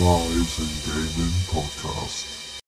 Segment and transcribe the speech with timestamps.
[0.00, 2.58] Lives in Gaming podcast.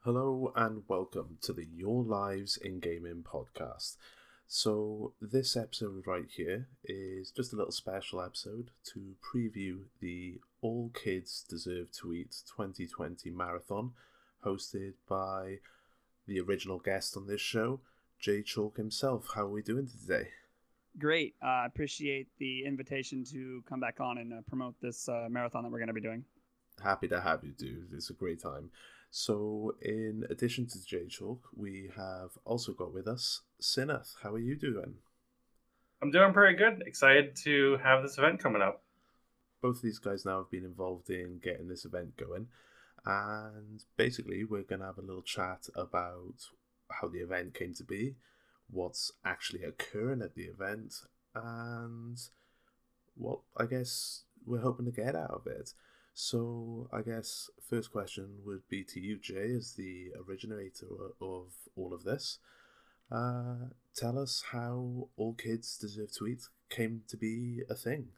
[0.00, 3.94] Hello and welcome to the Your Lives in Gaming podcast.
[4.48, 10.90] So, this episode right here is just a little special episode to preview the All
[10.92, 13.92] Kids Deserve to Eat 2020 marathon
[14.44, 15.58] hosted by
[16.26, 17.78] the original guest on this show,
[18.18, 19.28] Jay Chalk himself.
[19.36, 20.30] How are we doing today?
[20.98, 21.34] Great.
[21.42, 25.26] Uh, I uh, appreciate the invitation to come back on and uh, promote this uh,
[25.28, 26.24] marathon that we're going to be doing.
[26.82, 27.88] Happy to have you, dude.
[27.92, 28.70] It's a great time.
[29.10, 34.14] So, in addition to Jay Chalk, we have also got with us Cinaeth.
[34.22, 34.94] How are you doing?
[36.02, 36.82] I'm doing pretty good.
[36.86, 38.82] Excited to have this event coming up.
[39.62, 42.48] Both of these guys now have been involved in getting this event going.
[43.06, 46.34] And basically, we're going to have a little chat about
[46.90, 48.16] how the event came to be,
[48.70, 50.94] what's actually occurring at the event,
[51.34, 52.18] and
[53.16, 55.72] what I guess we're hoping to get out of it.
[56.16, 60.86] So, I guess first question would be to you, Jay, as the originator
[61.20, 62.38] of all of this.
[63.10, 68.08] Uh, tell us how All Kids Deserve to Eat came to be a thing.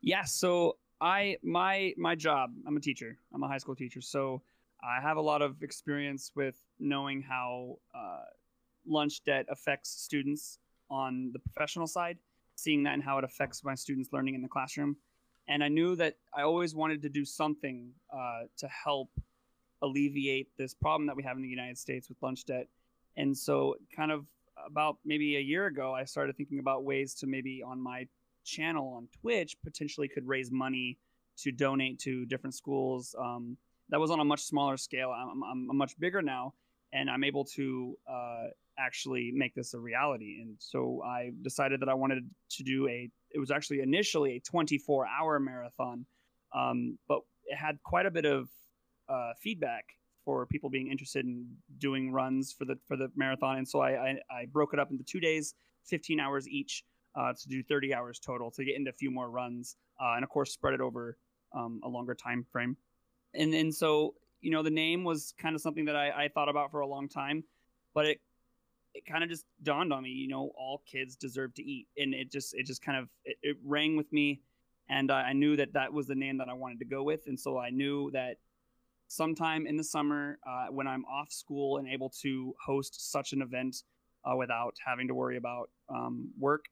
[0.00, 3.18] Yeah, so I my my job, I'm a teacher.
[3.34, 4.42] I'm a high school teacher, so
[4.82, 8.24] I have a lot of experience with knowing how uh,
[8.86, 10.58] lunch debt affects students
[10.90, 12.18] on the professional side,
[12.56, 14.96] seeing that and how it affects my students' learning in the classroom.
[15.48, 19.10] And I knew that I always wanted to do something uh, to help
[19.82, 22.68] alleviate this problem that we have in the United States with lunch debt.
[23.16, 24.26] And so, kind of
[24.64, 28.06] about maybe a year ago, I started thinking about ways to maybe on my
[28.44, 30.98] channel on Twitch potentially could raise money
[31.38, 33.14] to donate to different schools.
[33.18, 33.56] Um,
[33.88, 35.10] that was on a much smaller scale.
[35.10, 36.54] I'm, I'm, I'm much bigger now,
[36.92, 38.46] and I'm able to uh,
[38.78, 40.38] actually make this a reality.
[40.40, 43.10] And so I decided that I wanted to do a.
[43.30, 46.06] It was actually initially a 24 hour marathon,
[46.54, 48.48] um, but it had quite a bit of
[49.08, 49.84] uh, feedback
[50.24, 51.46] for people being interested in
[51.78, 53.58] doing runs for the for the marathon.
[53.58, 55.54] And so I, I, I broke it up into two days,
[55.86, 56.84] 15 hours each.
[57.14, 60.24] Uh, to do 30 hours total to get into a few more runs, uh, and
[60.24, 61.18] of course spread it over
[61.54, 62.74] um, a longer time frame.
[63.34, 66.48] And and so you know the name was kind of something that I, I thought
[66.48, 67.44] about for a long time,
[67.94, 68.20] but it
[68.94, 71.86] it kind of just dawned on me you know all kids deserve to eat.
[71.96, 74.40] And it just it just kind of it, it rang with me.
[74.88, 77.26] And uh, i knew that that was the name that i wanted to go with.
[77.26, 78.36] And so i knew that
[79.08, 83.42] sometime in the summer uh, when i'm off school and able to host such an
[83.42, 83.82] event
[84.24, 86.64] uh, without having to worry about um, work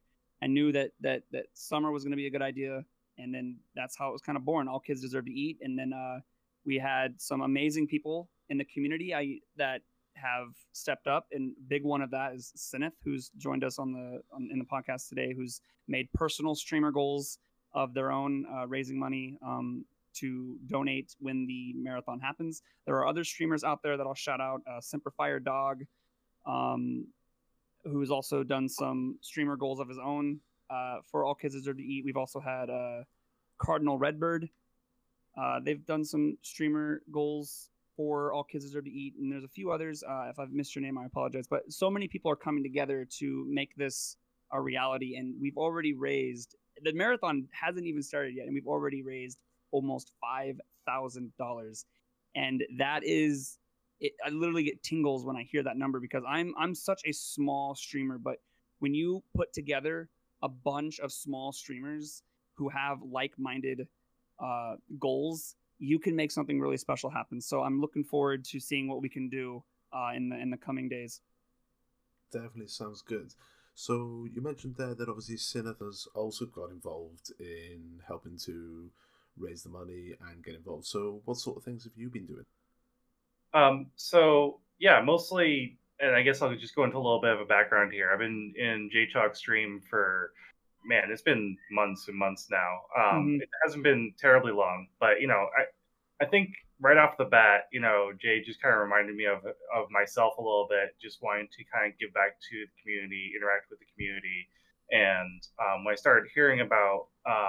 [0.42, 2.84] i knew that that that summer was going to be a good idea.
[3.18, 5.58] And then that's how it was kind of born all kids deserve to eat.
[5.60, 6.20] And then uh,
[6.64, 9.82] we had some amazing people in the community I, that
[10.14, 14.20] have stepped up, and big one of that is Cinaeth, who's joined us on the
[14.34, 17.38] on, in the podcast today, who's made personal streamer goals
[17.72, 19.84] of their own, uh, raising money um,
[20.14, 22.62] to donate when the marathon happens.
[22.86, 25.84] There are other streamers out there that I'll shout out: uh, Semperfire Dog,
[26.46, 27.06] um,
[27.84, 31.82] who's also done some streamer goals of his own uh, for All Kids Deserve to
[31.82, 32.04] Eat.
[32.04, 33.04] We've also had uh,
[33.58, 34.48] Cardinal Redbird.
[35.40, 39.48] Uh, they've done some streamer goals for All Kids Deserve to Eat, and there's a
[39.48, 40.02] few others.
[40.02, 41.46] Uh, if I've missed your name, I apologize.
[41.48, 44.16] But so many people are coming together to make this
[44.52, 46.56] a reality, and we've already raised.
[46.82, 49.38] The marathon hasn't even started yet, and we've already raised
[49.70, 51.84] almost five thousand dollars,
[52.34, 53.58] and that is.
[54.00, 57.12] It, I literally get tingles when I hear that number because I'm I'm such a
[57.12, 58.36] small streamer, but
[58.78, 60.08] when you put together
[60.42, 62.22] a bunch of small streamers
[62.54, 63.86] who have like-minded
[64.42, 67.40] uh, goals you can make something really special happen.
[67.40, 70.56] So I'm looking forward to seeing what we can do uh, in the in the
[70.56, 71.20] coming days.
[72.30, 73.34] Definitely sounds good.
[73.74, 78.90] So you mentioned there that obviously Cinaeth has also got involved in helping to
[79.38, 80.84] raise the money and get involved.
[80.84, 82.44] So what sort of things have you been doing?
[83.54, 87.40] Um, so yeah, mostly, and I guess I'll just go into a little bit of
[87.40, 88.10] a background here.
[88.12, 90.32] I've been in J Chalk stream for
[90.84, 92.80] man, it's been months and months now.
[92.96, 93.42] Um, mm-hmm.
[93.42, 96.50] It hasn't been terribly long, but you know, I I think
[96.80, 100.34] right off the bat, you know, Jay just kind of reminded me of of myself
[100.38, 103.78] a little bit, just wanting to kind of give back to the community, interact with
[103.78, 104.48] the community,
[104.90, 107.48] and um, when I started hearing about, uh,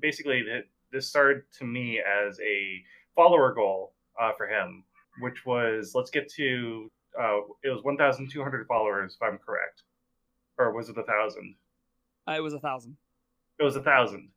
[0.00, 2.82] basically, that this started to me as a
[3.14, 4.84] follower goal uh, for him,
[5.20, 9.82] which was let's get to uh, it was 1,200 followers, if I'm correct,
[10.58, 11.54] or was it a thousand?
[12.28, 12.96] Uh, it was a thousand.
[13.58, 14.28] It was a thousand.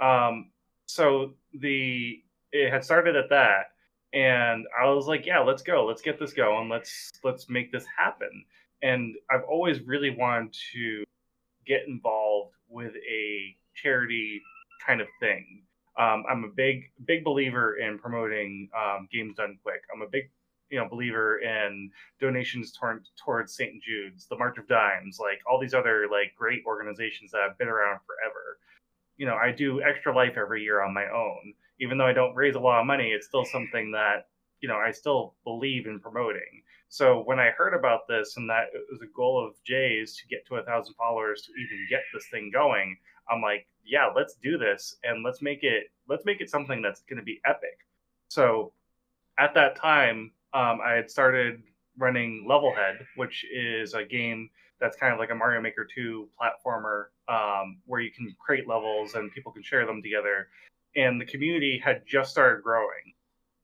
[0.00, 0.50] Um,
[0.86, 2.22] so the
[2.52, 3.72] it had started at that,
[4.12, 7.84] and I was like, yeah, let's go, let's get this going, let's let's make this
[7.96, 8.44] happen.
[8.82, 11.04] And I've always really wanted to
[11.66, 14.40] get involved with a charity
[14.84, 15.62] kind of thing.
[15.98, 19.82] Um, I'm a big big believer in promoting um, games done quick.
[19.94, 20.30] I'm a big
[20.72, 23.80] you know believer in donations toward, towards St.
[23.82, 27.68] Jude's, the March of Dimes, like all these other like great organizations that have been
[27.68, 28.58] around forever.
[29.18, 31.52] You know, I do Extra Life every year on my own.
[31.78, 34.28] Even though I don't raise a lot of money, it's still something that
[34.60, 36.62] you know I still believe in promoting.
[36.88, 40.26] So when I heard about this and that it was a goal of Jay's to
[40.26, 42.96] get to a thousand followers to even get this thing going,
[43.30, 47.02] I'm like, yeah, let's do this and let's make it let's make it something that's
[47.02, 47.78] going to be epic.
[48.28, 48.72] So
[49.38, 51.62] at that time, um, I had started
[51.98, 54.50] running Levelhead, which is a game
[54.80, 59.14] that's kind of like a Mario Maker 2 platformer um, where you can create levels
[59.14, 60.48] and people can share them together.
[60.96, 63.14] And the community had just started growing.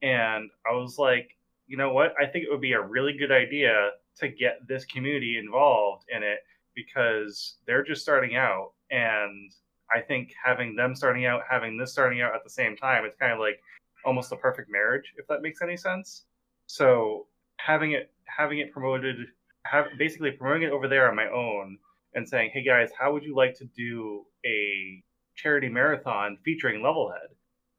[0.01, 1.37] And I was like,
[1.67, 2.15] you know what?
[2.21, 6.23] I think it would be a really good idea to get this community involved in
[6.23, 6.39] it
[6.75, 8.73] because they're just starting out.
[8.91, 9.53] And
[9.95, 13.17] I think having them starting out, having this starting out at the same time, it's
[13.17, 13.61] kind of like
[14.05, 16.25] almost a perfect marriage, if that makes any sense.
[16.69, 17.27] So
[17.57, 19.17] having it having it promoted,
[19.65, 21.79] have basically promoting it over there on my own
[22.15, 25.03] and saying, "Hey guys, how would you like to do a
[25.35, 27.35] charity marathon featuring Levelhead?"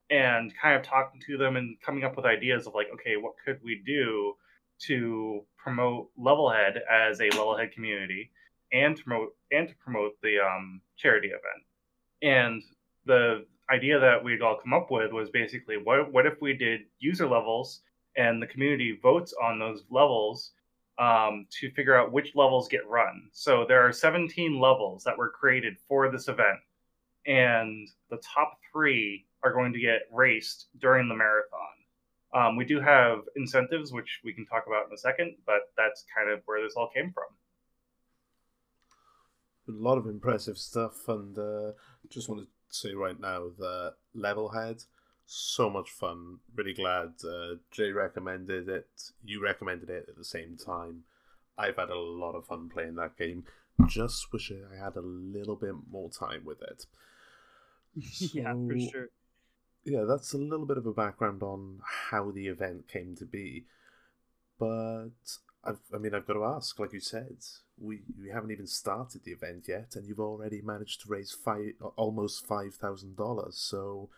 [0.10, 3.36] And kind of talking to them and coming up with ideas of like, okay, what
[3.46, 4.36] could we do
[4.88, 8.32] to promote Levelhead as a Levelhead community
[8.72, 11.64] and promote and to promote the um, charity event.
[12.22, 12.64] And
[13.06, 16.82] the idea that we'd all come up with was basically what what if we did
[16.98, 17.82] user levels
[18.16, 20.52] and the community votes on those levels
[20.98, 23.30] um, to figure out which levels get run.
[23.32, 26.60] So there are 17 levels that were created for this event,
[27.26, 31.60] and the top three are going to get raced during the marathon.
[32.34, 36.06] Um, we do have incentives, which we can talk about in a second, but that's
[36.16, 37.24] kind of where this all came from.
[39.68, 41.72] A lot of impressive stuff, and uh,
[42.10, 44.86] just want to say right now that Levelhead
[45.32, 46.40] so much fun.
[46.56, 48.90] Really glad uh, Jay recommended it.
[49.24, 51.04] You recommended it at the same time.
[51.56, 53.44] I've had a lot of fun playing that game.
[53.88, 56.86] Just wish I had a little bit more time with it.
[58.12, 59.10] So, yeah, for sure.
[59.86, 61.80] Yeah, that's a little bit of a background on
[62.10, 63.66] how the event came to be.
[64.58, 65.12] But
[65.64, 67.38] I've, I mean, I've got to ask, like you said,
[67.80, 71.74] we we haven't even started the event yet, and you've already managed to raise five,
[71.96, 73.58] almost five thousand dollars.
[73.58, 74.10] So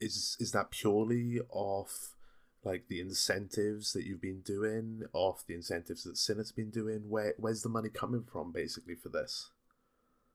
[0.00, 2.14] is is that purely off
[2.62, 7.08] like the incentives that you've been doing, off the incentives that Cinaeth's been doing?
[7.08, 9.50] Where where's the money coming from basically for this?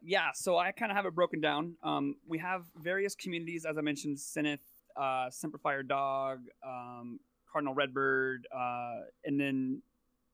[0.02, 1.76] Yeah, so I kind of have it broken down.
[1.82, 4.60] Um, we have various communities, as I mentioned, Cinaeth,
[4.96, 7.20] uh, Semperfire Dog, um,
[7.52, 9.82] Cardinal Redbird, uh, and then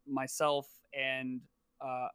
[0.06, 1.40] myself and
[1.80, 2.08] uh,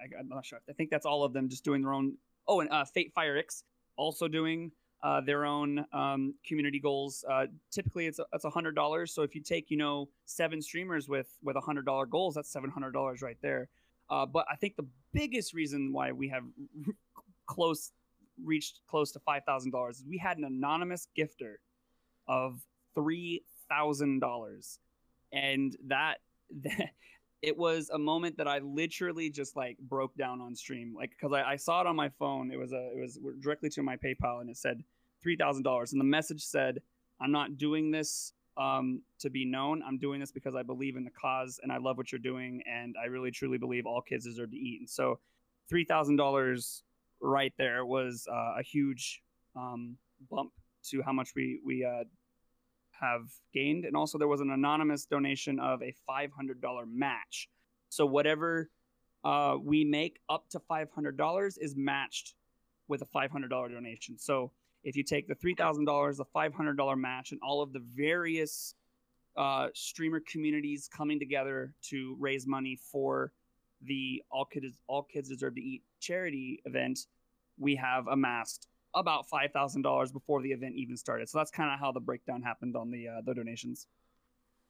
[0.00, 0.60] I, am not sure.
[0.68, 2.16] I think that's all of them just doing their own.
[2.46, 3.64] Oh, and uh, Fate Fire X
[3.96, 7.24] also doing uh, their own um, community goals.
[7.30, 9.14] Uh, typically, it's a, it's hundred dollars.
[9.14, 12.52] So if you take you know seven streamers with with a hundred dollar goals, that's
[12.52, 13.68] seven hundred dollars right there.
[14.10, 16.44] Uh, but I think the biggest reason why we have
[17.46, 17.92] close
[18.42, 21.54] reached close to five thousand dollars is we had an anonymous gifter
[22.28, 22.60] of
[22.94, 24.78] three thousand dollars,
[25.32, 26.18] and that,
[26.62, 26.90] that
[27.42, 31.32] it was a moment that I literally just like broke down on stream, like because
[31.32, 32.50] I, I, saw it on my phone.
[32.50, 34.82] It was a it was directly to my PayPal, and it said
[35.22, 36.80] three thousand dollars, and the message said,
[37.20, 39.82] "I'm not doing this um, to be known.
[39.86, 42.62] I'm doing this because I believe in the cause, and I love what you're doing,
[42.70, 45.18] and I really truly believe all kids deserve to eat." And so,
[45.68, 46.82] three thousand dollars
[47.22, 49.22] right there was uh, a huge
[49.56, 49.96] um,
[50.30, 50.52] bump
[50.90, 52.04] to how much we we uh,
[53.00, 53.84] have gained.
[53.84, 56.30] And also, there was an anonymous donation of a $500
[56.92, 57.48] match.
[57.88, 58.70] So, whatever
[59.24, 62.34] uh, we make up to $500 is matched
[62.88, 64.18] with a $500 donation.
[64.18, 64.52] So,
[64.82, 68.74] if you take the $3,000, the $500 match, and all of the various
[69.36, 73.32] uh, streamer communities coming together to raise money for
[73.82, 77.06] the All Kids All Kids Deserve to Eat charity event,
[77.58, 81.28] we have amassed about five thousand dollars before the event even started.
[81.28, 83.86] So that's kind of how the breakdown happened on the uh, the donations.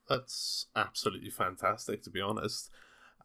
[0.08, 2.70] That's absolutely fantastic, to be honest.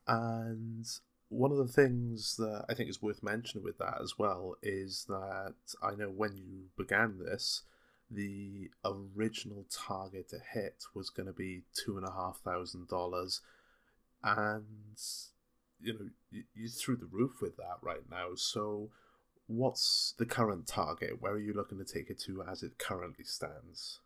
[0.08, 0.86] And
[1.30, 5.06] one of the things that I think is worth mentioning with that as well is
[5.10, 7.64] that I know when you began this,
[8.10, 13.42] the original target to hit was going to be two and a half thousand dollars,
[14.24, 15.00] and
[15.82, 16.10] you know
[16.54, 18.30] you, through the roof with that right now.
[18.36, 18.92] So
[19.48, 21.22] what's the current target?
[21.22, 24.00] Where are you looking to take it to as it currently stands?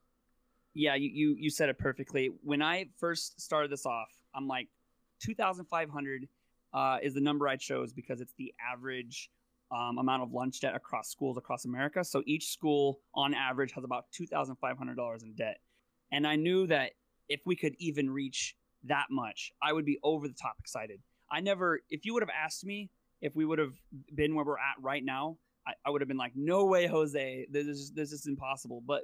[0.73, 2.29] Yeah, you, you, you said it perfectly.
[2.43, 4.67] When I first started this off, I'm like,
[5.23, 6.27] 2,500
[6.73, 9.29] uh, is the number I chose because it's the average
[9.71, 12.03] um, amount of lunch debt across schools across America.
[12.03, 15.57] So each school, on average, has about two thousand five hundred dollars in debt.
[16.11, 16.91] And I knew that
[17.27, 18.55] if we could even reach
[18.85, 21.01] that much, I would be over the top excited.
[21.31, 22.89] I never, if you would have asked me
[23.21, 23.73] if we would have
[24.13, 27.47] been where we're at right now, I, I would have been like, no way, Jose,
[27.51, 28.81] this is this is impossible.
[28.85, 29.03] But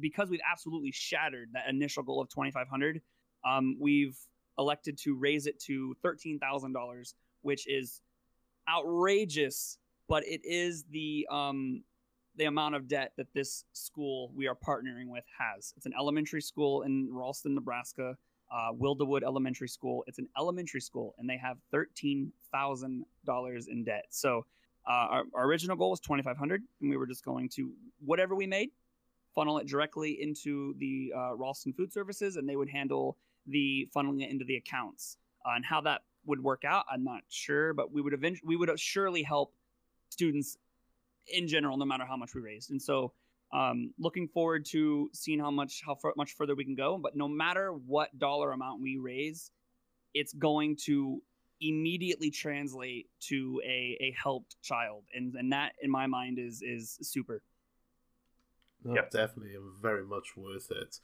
[0.00, 3.00] because we've absolutely shattered that initial goal of twenty five hundred,
[3.44, 4.16] um, we've
[4.58, 8.00] elected to raise it to thirteen thousand dollars, which is
[8.68, 9.78] outrageous.
[10.08, 11.82] But it is the um,
[12.36, 15.72] the amount of debt that this school we are partnering with has.
[15.76, 18.16] It's an elementary school in Ralston, Nebraska,
[18.50, 20.04] uh, Wildewood Elementary School.
[20.06, 24.06] It's an elementary school, and they have thirteen thousand dollars in debt.
[24.10, 24.46] So
[24.88, 27.72] uh, our, our, original goal was twenty five hundred, and we were just going to
[28.04, 28.70] whatever we made,
[29.34, 34.22] funnel it directly into the uh, Ralston Food Services, and they would handle the funneling
[34.22, 35.18] it into the accounts.
[35.44, 38.56] Uh, and how that would work out, I'm not sure, but we would eventually we
[38.56, 39.52] would surely help
[40.08, 40.58] students
[41.32, 42.70] in general, no matter how much we raised.
[42.70, 43.12] And so,
[43.52, 46.98] um, looking forward to seeing how much how far, much further we can go.
[46.98, 49.50] But no matter what dollar amount we raise,
[50.14, 51.22] it's going to
[51.60, 56.98] immediately translate to a, a helped child, and and that in my mind is is
[57.02, 57.42] super.
[58.84, 59.10] No, yep.
[59.10, 60.98] definitely, very much worth it.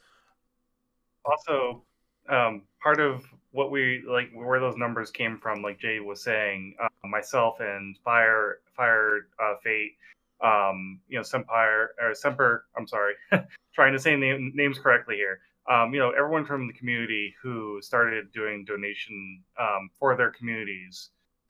[1.25, 1.83] Also,
[2.29, 6.75] um, part of what we like where those numbers came from, like Jay was saying,
[6.81, 9.95] uh, myself and Fire Fire uh, Fate
[10.43, 12.65] um, you know, Sempire or Semper.
[12.77, 13.13] I'm sorry,
[13.73, 15.39] trying to say name, names correctly here.
[15.71, 21.09] Um, you know, everyone from the community who started doing donation um, for their communities.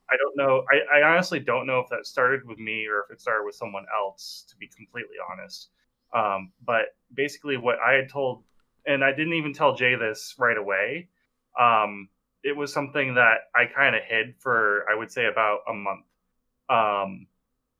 [0.09, 0.63] I don't know.
[0.71, 3.55] I, I, honestly don't know if that started with me or if it started with
[3.55, 4.45] someone else.
[4.49, 5.69] To be completely honest,
[6.13, 8.43] um, but basically, what I had told,
[8.85, 11.09] and I didn't even tell Jay this right away.
[11.59, 12.09] Um,
[12.43, 16.05] it was something that I kind of hid for, I would say, about a month.
[16.69, 17.27] Um,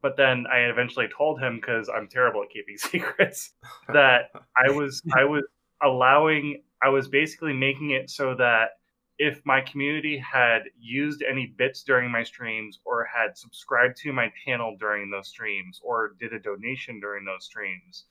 [0.04, 3.52] but then I eventually told him because I'm terrible at keeping secrets
[3.88, 5.46] that I was I was
[5.82, 8.72] allowing I was basically making it so that
[9.18, 14.32] if my community had used any bits during my streams or had subscribed to my
[14.46, 18.06] channel during those streams or did a donation during those streams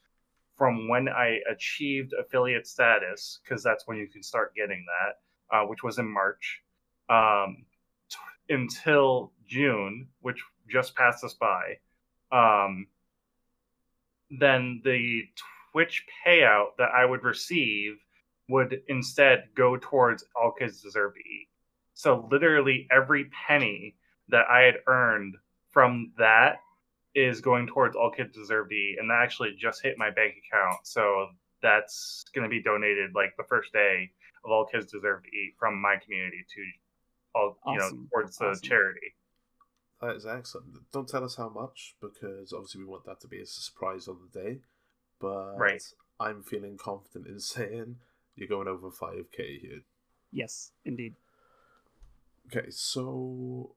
[0.56, 5.66] from when I achieved affiliate status because that's when you can start getting that uh,
[5.66, 6.62] which was in March
[7.10, 7.66] um,
[8.08, 11.78] t- until June which just passed us by,
[12.30, 12.86] um,
[14.30, 15.24] then the
[15.72, 17.98] Twitch payout that I would receive
[18.48, 21.48] would instead go towards All Kids Deserve to Eat.
[21.94, 23.96] So literally every penny
[24.28, 25.36] that I had earned
[25.70, 26.56] from that
[27.14, 30.34] is going towards All Kids Deserve to Eat, and that actually just hit my bank
[30.46, 30.86] account.
[30.86, 31.28] So
[31.62, 34.10] that's going to be donated like the first day
[34.44, 36.62] of All Kids Deserve to Eat from my community to
[37.34, 37.72] all awesome.
[37.72, 38.68] you know towards the awesome.
[38.68, 39.14] charity.
[40.02, 40.90] That is excellent.
[40.92, 44.18] Don't tell us how much because obviously we want that to be a surprise on
[44.20, 44.58] the day.
[45.20, 45.82] But right.
[46.18, 47.96] I'm feeling confident in saying
[48.34, 49.82] you're going over 5k here.
[50.32, 51.14] Yes, indeed.
[52.46, 53.76] Okay, so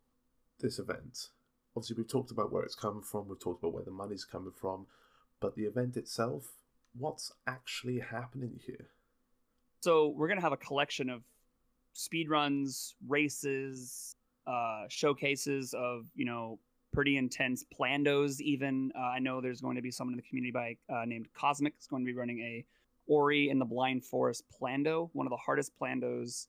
[0.59, 1.29] this event.
[1.77, 4.53] Obviously, we've talked about where it's coming from, we've talked about where the money's coming
[4.59, 4.87] from,
[5.41, 6.53] but the event itself,
[6.97, 8.87] what's actually happening here?
[9.81, 11.23] So, we're going to have a collection of
[11.91, 14.15] speed runs, races,
[14.47, 16.59] uh, showcases of you know
[16.93, 18.39] pretty intense plandos.
[18.39, 21.27] Even uh, I know there's going to be someone in the community by uh, named
[21.33, 22.65] Cosmic is going to be running a
[23.07, 26.47] Ori in the Blind Forest plando, one of the hardest plandos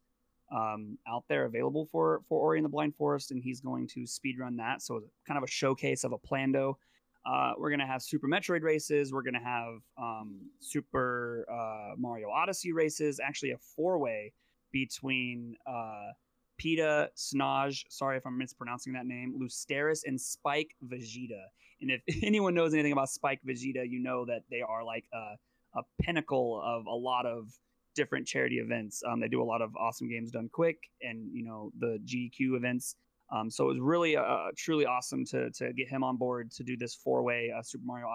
[0.55, 4.07] um, out there available for for Ori in the Blind Forest, and he's going to
[4.07, 4.83] speed run that.
[4.83, 6.79] So kind of a showcase of a plando.
[7.27, 9.13] Uh, we're gonna have Super Metroid races.
[9.13, 13.19] We're gonna have um, Super uh, Mario Odyssey races.
[13.21, 14.33] Actually, a four way
[14.71, 16.13] between uh,
[16.59, 21.43] Peta, Snaj, sorry if I'm mispronouncing that name, Lusteris, and Spike Vegeta.
[21.81, 25.79] And if anyone knows anything about Spike Vegeta, you know that they are like a,
[25.79, 27.49] a pinnacle of a lot of
[27.95, 29.03] different charity events.
[29.07, 32.57] Um, they do a lot of awesome games done quick and, you know, the GQ
[32.57, 32.97] events.
[33.35, 36.63] Um, so it was really uh, truly awesome to, to get him on board to
[36.63, 38.07] do this four way uh, Super Mario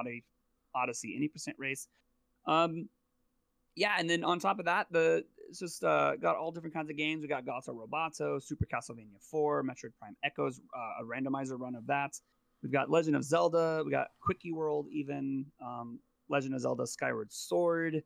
[0.74, 1.88] Odyssey any percent race.
[2.46, 2.88] Um,
[3.76, 6.90] yeah, and then on top of that, the it's just uh, got all different kinds
[6.90, 7.22] of games.
[7.22, 11.86] We got Gato Roboto, Super Castlevania 4, Metroid Prime Echoes, uh, a randomizer run of
[11.88, 12.14] that.
[12.64, 13.84] We've got Legend of Zelda.
[13.86, 18.02] We got Quickie World, even um, Legend of Zelda Skyward Sword.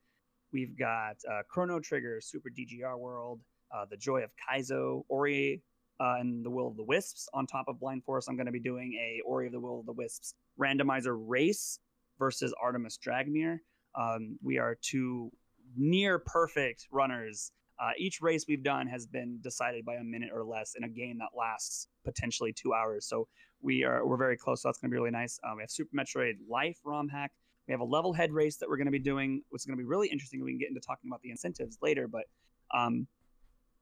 [0.52, 5.62] We've got uh, Chrono Trigger, Super DGR World, uh, The Joy of Kaizo, Ori
[6.00, 7.30] uh, and the Will of the Wisps.
[7.36, 9.82] On top of Blind Forest, I'm going to be doing a Ori of the Will
[9.82, 11.80] of the Wisps randomizer race
[12.18, 13.60] versus Artemis Dragmir.
[13.94, 15.32] Um, we are two
[15.78, 20.44] near perfect runners Uh, each race we've done has been decided by a minute or
[20.46, 23.06] less in a game that lasts potentially two hours.
[23.06, 23.28] So
[23.62, 24.62] we are we're very close.
[24.62, 25.40] So that's going to be really nice.
[25.44, 27.32] Um, we have Super Metroid Life ROM hack.
[27.68, 29.84] We have a Levelhead race that we're going to be doing, which is going to
[29.84, 30.42] be really interesting.
[30.44, 32.26] We can get into talking about the incentives later, but
[32.74, 33.08] um,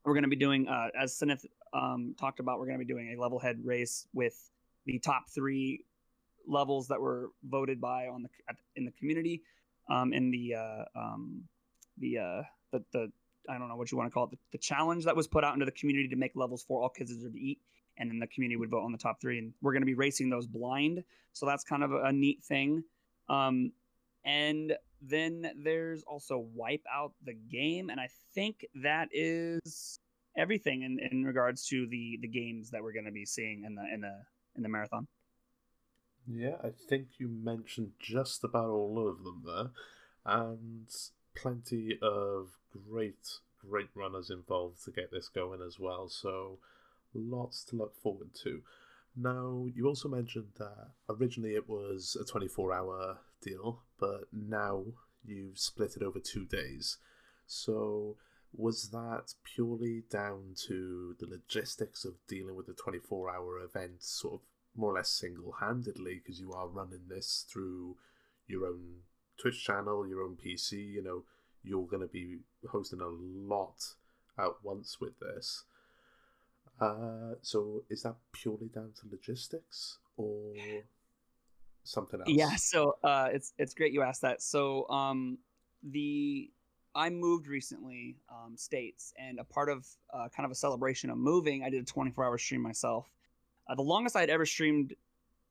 [0.04, 2.92] we're going to be doing, uh, as Cinaeth um, talked about, we're going to be
[2.92, 4.50] doing a Levelhead race with
[4.86, 5.86] the top three
[6.48, 8.30] levels that were voted by on the
[8.76, 9.44] in the community,
[9.90, 11.44] um, in the uh, um,
[11.98, 13.12] the, uh, the the
[13.50, 15.44] I don't know what you want to call it, the, the, challenge that was put
[15.44, 17.60] out into the community to make levels for all kids deserve to eat,
[17.98, 19.94] and then the community would vote on the top three, and we're going to be
[19.94, 22.84] racing those blind, so that's kind of a, a neat thing.
[23.30, 23.72] Um,
[24.26, 30.00] and then there's also wipe out the game, and I think that is
[30.38, 33.76] everything in, in regards to the the games that we're going to be seeing in
[33.76, 34.16] the in the
[34.56, 35.08] in the marathon.
[36.26, 39.72] Yeah, I think you mentioned just about all of them there,
[40.26, 40.88] and
[41.36, 42.58] plenty of
[42.90, 46.10] great great runners involved to get this going as well.
[46.10, 46.60] So
[47.14, 48.62] lots to look forward to.
[49.16, 54.86] Now, you also mentioned that originally it was a 24 hour deal, but now
[55.24, 56.98] you've split it over two days.
[57.46, 58.18] So,
[58.56, 64.36] was that purely down to the logistics of dealing with the 24 hour event, sort
[64.36, 64.40] of
[64.76, 67.98] more or less single handedly, because you are running this through
[68.48, 69.02] your own
[69.44, 70.94] Twitch channel, your own PC?
[70.94, 71.24] You know,
[71.64, 72.38] you're going to be
[72.70, 73.76] hosting a lot
[74.40, 75.66] at once with this.
[76.80, 80.54] Uh, so is that purely down to logistics or
[81.84, 82.30] something else?
[82.30, 84.42] Yeah, so uh, it's it's great you asked that.
[84.42, 85.38] So um,
[85.84, 86.50] the
[86.96, 91.18] I moved recently um, states, and a part of uh, kind of a celebration of
[91.18, 93.12] moving, I did a 24 hour stream myself.
[93.68, 94.94] Uh, the longest I'd ever streamed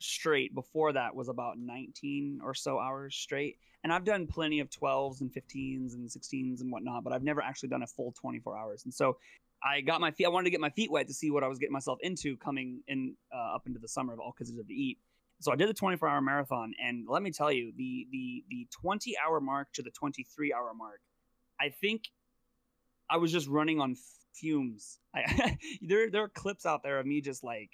[0.03, 3.59] straight before that was about 19 or so hours straight.
[3.85, 7.43] And I've done plenty of 12s and 15s and 16s and whatnot, but I've never
[7.43, 8.85] actually done a full 24 hours.
[8.85, 9.17] And so
[9.65, 10.27] I got my feet.
[10.27, 12.37] I wanted to get my feet wet to see what I was getting myself into
[12.37, 14.99] coming in uh, up into the summer of all kids deserve to eat.
[15.41, 18.69] So I did the 24 hour marathon, and let me tell you, the the the
[18.81, 21.01] 20 hour mark to the 23 hour mark,
[21.61, 22.05] I think
[23.11, 23.97] I was just running on
[24.35, 24.99] fumes.
[25.15, 27.71] I, there there are clips out there of me just like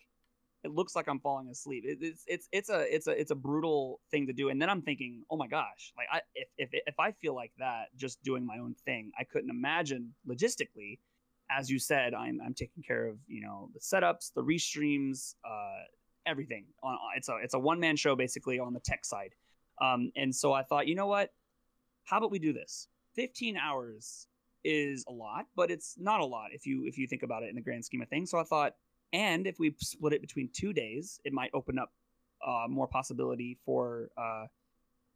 [0.64, 1.84] it looks like I'm falling asleep.
[1.86, 4.48] It, it's it's it's a it's a it's a brutal thing to do.
[4.48, 7.52] And then I'm thinking, oh my gosh, like I if if if I feel like
[7.58, 10.98] that just doing my own thing, I couldn't imagine logistically
[11.50, 15.84] as you said, I'm I'm taking care of you know the setups, the restreams, uh,
[16.26, 16.66] everything.
[16.82, 19.34] On it's a it's a one man show basically on the tech side,
[19.80, 21.30] um, and so I thought, you know what?
[22.04, 22.88] How about we do this?
[23.16, 24.26] 15 hours
[24.64, 27.48] is a lot, but it's not a lot if you if you think about it
[27.48, 28.30] in the grand scheme of things.
[28.30, 28.74] So I thought,
[29.12, 31.92] and if we split it between two days, it might open up
[32.46, 34.46] uh, more possibility for uh,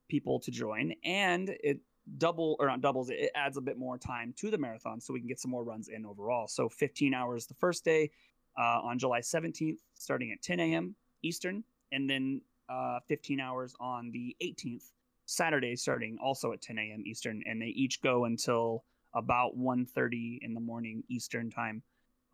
[0.09, 1.81] people to join, and it
[2.19, 5.13] double or not doubles it, it adds a bit more time to the marathon so
[5.13, 6.49] we can get some more runs in overall.
[6.49, 8.11] So 15 hours the first day
[8.59, 14.11] uh, on july 17th starting at 10 a.m eastern and then uh, 15 hours on
[14.11, 14.91] the 18th
[15.27, 17.43] saturday starting also at 10 a.m eastern.
[17.47, 21.83] And they each go until about 1.30 in the morning eastern time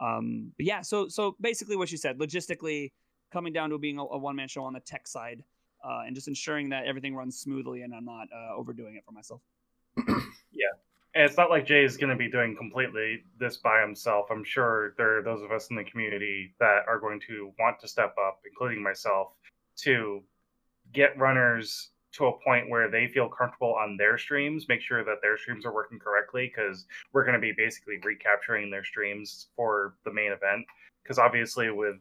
[0.01, 2.93] um, but yeah so so basically what you said logistically
[3.33, 5.43] coming down to being a, a one-man show on the tech side
[5.85, 9.13] uh, and just ensuring that everything runs smoothly and I'm not uh, overdoing it for
[9.13, 9.41] myself
[10.53, 10.73] yeah.
[11.15, 14.27] And it's not like Jay is going to be doing completely this by himself.
[14.31, 17.81] I'm sure there are those of us in the community that are going to want
[17.81, 19.33] to step up, including myself,
[19.79, 20.23] to
[20.93, 25.17] get runners to a point where they feel comfortable on their streams, make sure that
[25.23, 29.95] their streams are working correctly, because we're going to be basically recapturing their streams for
[30.05, 30.65] the main event.
[31.03, 31.97] Because obviously, with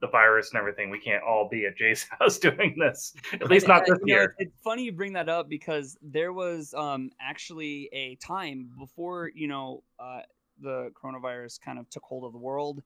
[0.00, 3.14] the virus and everything, we can't all be at Jay's house doing this.
[3.32, 4.26] At least not this year.
[4.26, 9.30] Know, it's funny you bring that up because there was um, actually a time before
[9.34, 10.20] you know uh,
[10.60, 12.82] the coronavirus kind of took hold of the world.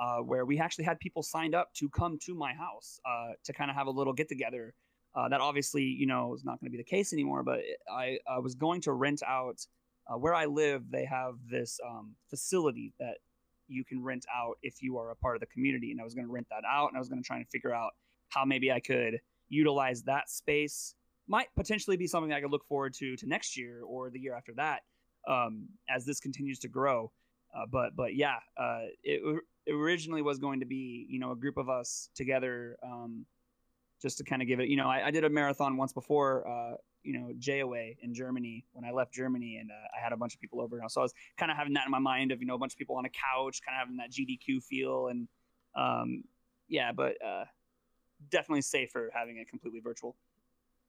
[0.00, 3.52] Uh, where we actually had people signed up to come to my house uh, to
[3.52, 4.74] kind of have a little get together.
[5.14, 7.42] Uh, that obviously, you know, is not going to be the case anymore.
[7.42, 9.66] But I, I was going to rent out
[10.08, 10.90] uh, where I live.
[10.90, 13.16] They have this um, facility that
[13.68, 15.90] you can rent out if you are a part of the community.
[15.90, 17.48] And I was going to rent that out and I was going to try and
[17.48, 17.92] figure out
[18.28, 20.94] how maybe I could utilize that space.
[21.28, 24.34] Might potentially be something I could look forward to to next year or the year
[24.34, 24.82] after that
[25.28, 27.12] um, as this continues to grow.
[27.54, 29.20] Uh, but but yeah, uh, it,
[29.66, 33.26] it, originally was going to be you know a group of us together um,
[34.02, 34.68] just to kind of give it.
[34.68, 38.66] You know, I, I, did a marathon once before uh, you know JOA in Germany
[38.72, 40.80] when I left Germany, and uh, I had a bunch of people over.
[40.88, 42.72] So I was kind of having that in my mind of you know a bunch
[42.72, 45.28] of people on a couch, kind of having that GDQ feel, and
[45.76, 46.24] um,
[46.68, 47.44] yeah, but uh,
[48.30, 50.16] definitely safer having it completely virtual.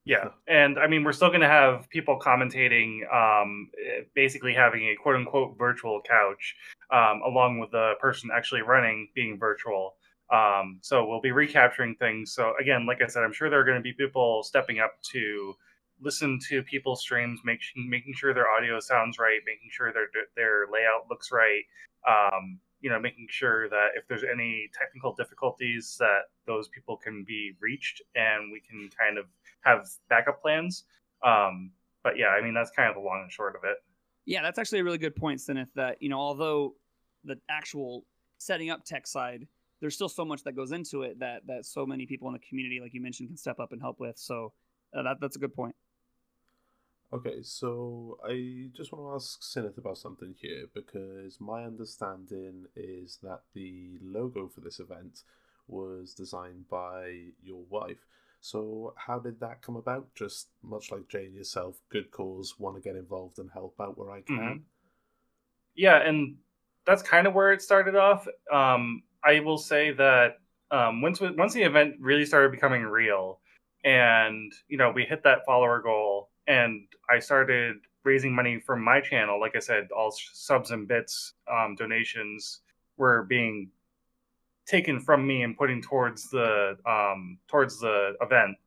[0.06, 3.70] Yeah, and I mean, we're still going to have people commentating, um,
[4.14, 6.56] basically having a quote unquote virtual couch,
[6.92, 9.96] um, along with the person actually running being virtual.
[10.32, 12.34] Um, so we'll be recapturing things.
[12.34, 14.94] So again, like I said, I'm sure there are going to be people stepping up
[15.12, 15.56] to
[16.02, 20.66] listen to people's streams, make, making sure their audio sounds right, making sure their their
[20.72, 21.64] layout looks right.
[22.08, 27.24] Um, you know, making sure that if there's any technical difficulties, that those people can
[27.26, 29.26] be reached and we can kind of
[29.62, 30.84] have backup plans.
[31.24, 31.72] Um,
[32.04, 33.78] but yeah, I mean that's kind of the long and short of it.
[34.26, 35.74] Yeah, that's actually a really good point, Cinaeth.
[35.76, 36.76] That you know, although
[37.24, 38.06] the actual
[38.38, 39.48] setting up tech side,
[39.84, 42.40] there's still so much that goes into it that that so many people in the
[42.40, 44.18] community, like you mentioned, can step up and help with.
[44.18, 44.54] So
[44.98, 45.76] uh, that that's a good point.
[47.12, 53.20] Okay, so I just want to ask Cinaeth about something here because my understanding is
[53.24, 55.24] that the logo for this event
[55.68, 58.06] was designed by your wife.
[58.40, 60.16] So how did that come about?
[60.16, 64.12] Just much like Jane yourself, good cause, want to get involved and help out where
[64.12, 64.38] I can.
[64.38, 64.58] Mm-hmm.
[65.76, 66.38] Yeah, and
[66.86, 68.26] that's kind of where it started off.
[68.52, 70.38] Um, I will say that
[70.72, 73.40] um, once once the event really started becoming real,
[73.84, 79.00] and you know we hit that follower goal and I started raising money from my
[79.00, 79.40] channel.
[79.40, 82.62] Like I said, all subs and bits um, donations
[82.98, 83.70] were being
[84.66, 88.58] taken from me and putting towards the um, towards the event.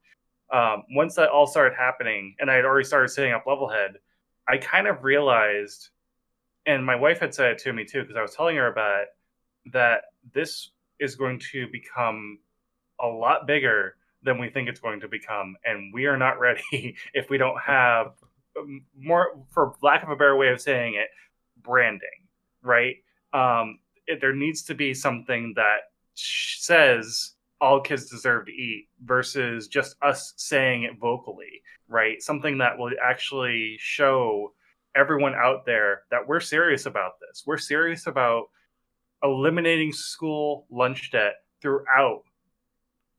[0.52, 3.96] Um, once that all started happening, and I had already started setting up Levelhead,
[4.48, 5.88] I kind of realized,
[6.66, 9.02] and my wife had said it to me too, because I was telling her about
[9.02, 9.08] it,
[9.72, 10.02] that
[10.34, 12.38] this is going to become
[13.00, 15.56] a lot bigger than we think it's going to become.
[15.64, 18.12] And we are not ready if we don't have
[18.58, 21.08] um, more, for lack of a better way of saying it,
[21.62, 22.08] branding,
[22.62, 22.96] right?
[23.32, 25.78] Um, it, there needs to be something that
[26.14, 32.22] says all kids deserve to eat versus just us saying it vocally, right?
[32.22, 34.52] Something that will actually show
[34.94, 37.44] everyone out there that we're serious about this.
[37.46, 38.46] We're serious about
[39.22, 42.22] eliminating school lunch debt throughout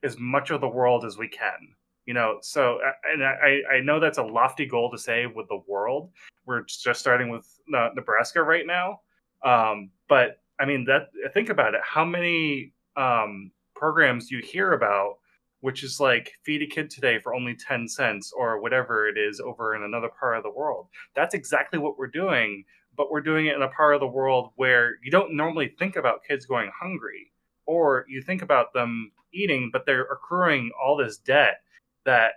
[0.03, 1.75] as much of the world as we can
[2.07, 2.39] you know?
[2.41, 2.79] So
[3.13, 6.10] and i i know that's a lofty goal to say with the world.
[6.47, 9.01] We're just starting with nebraska right now.
[9.43, 11.81] Um, but i mean that think about it.
[11.83, 15.17] How many um, programs you hear about
[15.62, 19.39] which is like feed a kid today for only 10 cents or whatever it is
[19.39, 20.88] over in another part of the world?
[21.15, 22.63] That's exactly what we're doing
[22.97, 25.95] but we're doing it in a part of the world where you don't normally think
[25.95, 27.31] about kids going hungry
[27.67, 31.62] or you think about them eating, but they're accruing all this debt
[32.05, 32.33] that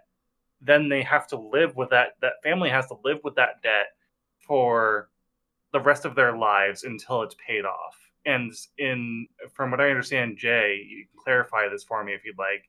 [0.60, 2.16] then they have to live with that.
[2.20, 3.94] That family has to live with that debt
[4.38, 5.08] for
[5.72, 7.96] the rest of their lives until it's paid off.
[8.26, 12.38] And in from what I understand, Jay, you can clarify this for me if you'd
[12.38, 12.68] like.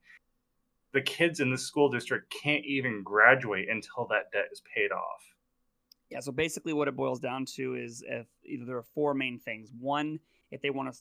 [0.94, 5.31] The kids in the school district can't even graduate until that debt is paid off.
[6.12, 8.28] Yeah, so basically what it boils down to is if
[8.68, 9.72] there are four main things.
[9.80, 10.20] One,
[10.52, 11.00] if they want to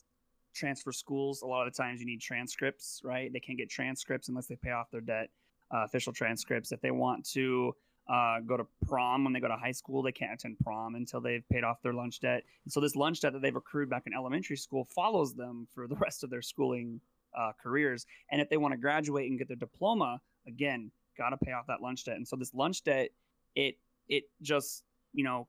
[0.53, 3.31] transfer schools, a lot of the times you need transcripts, right?
[3.31, 5.29] They can't get transcripts unless they pay off their debt,
[5.73, 6.71] uh, official transcripts.
[6.71, 7.75] If they want to
[8.09, 11.19] uh, go to prom when they go to high school, they can't attend prom until
[11.19, 12.43] they've paid off their lunch debt.
[12.63, 15.87] And so this lunch debt that they've accrued back in elementary school follows them for
[15.87, 17.01] the rest of their schooling
[17.37, 18.05] uh, careers.
[18.31, 21.67] And if they want to graduate and get their diploma, again, got to pay off
[21.67, 22.15] that lunch debt.
[22.15, 23.09] And so this lunch debt,
[23.55, 23.75] it
[24.07, 25.47] it just you know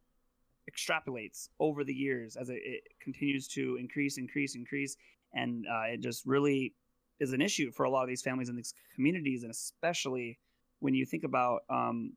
[0.70, 4.96] extrapolates over the years as it, it continues to increase, increase, increase,
[5.34, 6.74] and uh, it just really
[7.20, 10.38] is an issue for a lot of these families in these communities, and especially
[10.80, 12.12] when you think about um,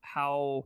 [0.00, 0.64] how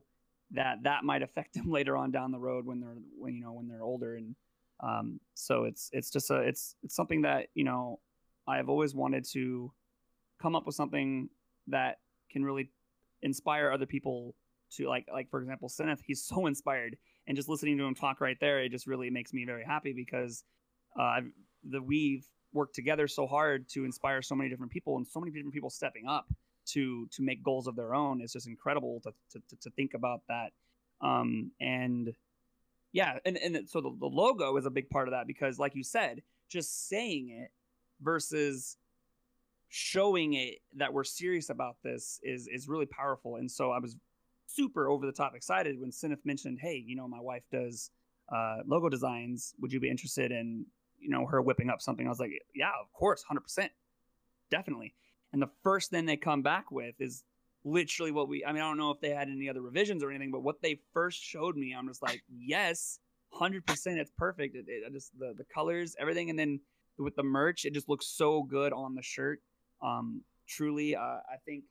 [0.53, 3.53] that that might affect them later on down the road when they're when you know
[3.53, 4.17] when they're older.
[4.17, 4.35] And
[4.83, 8.01] um, so it's it's just a it's it's something that you know
[8.47, 9.73] I've always wanted to
[10.41, 11.29] come up with something
[11.69, 11.99] that
[12.31, 12.71] can really
[13.23, 14.35] inspire other people
[14.77, 18.21] to like like for example Cinaeth he's so inspired and just listening to him talk
[18.21, 20.45] right there, it just really makes me very happy because
[20.99, 21.21] uh,
[21.69, 25.31] the we've worked together so hard to inspire so many different people and so many
[25.31, 26.27] different people stepping up
[26.67, 28.21] to to make goals of their own.
[28.21, 30.51] It's just incredible to to, to think about that.
[31.01, 32.13] Um, and
[32.93, 35.75] yeah, and and so the, the logo is a big part of that because, like
[35.75, 37.51] you said, just saying it
[38.01, 38.77] versus
[39.69, 43.37] showing it that we're serious about this is is really powerful.
[43.37, 43.97] And so I was
[44.55, 47.91] super over the top excited when Cinaeth mentioned, "Hey, you know, my wife does
[48.35, 49.55] uh, logo designs.
[49.61, 50.67] Would you be interested in
[50.99, 53.73] you know her whipping up something?" I was like, "Yeah, of course, hundred percent,
[54.51, 54.95] definitely."
[55.33, 57.25] And the first thing they come back with is
[57.65, 58.45] literally what we.
[58.45, 60.63] I mean, I don't know if they had any other revisions or anything, but what
[60.63, 62.99] they first showed me, I'm just like, "Yes,
[63.33, 66.61] hundred percent, it's perfect." It, it, just the the colors, everything, and then
[66.99, 69.41] with the merch, it just looks so good on the shirt.
[69.83, 71.65] Um, truly, uh, I think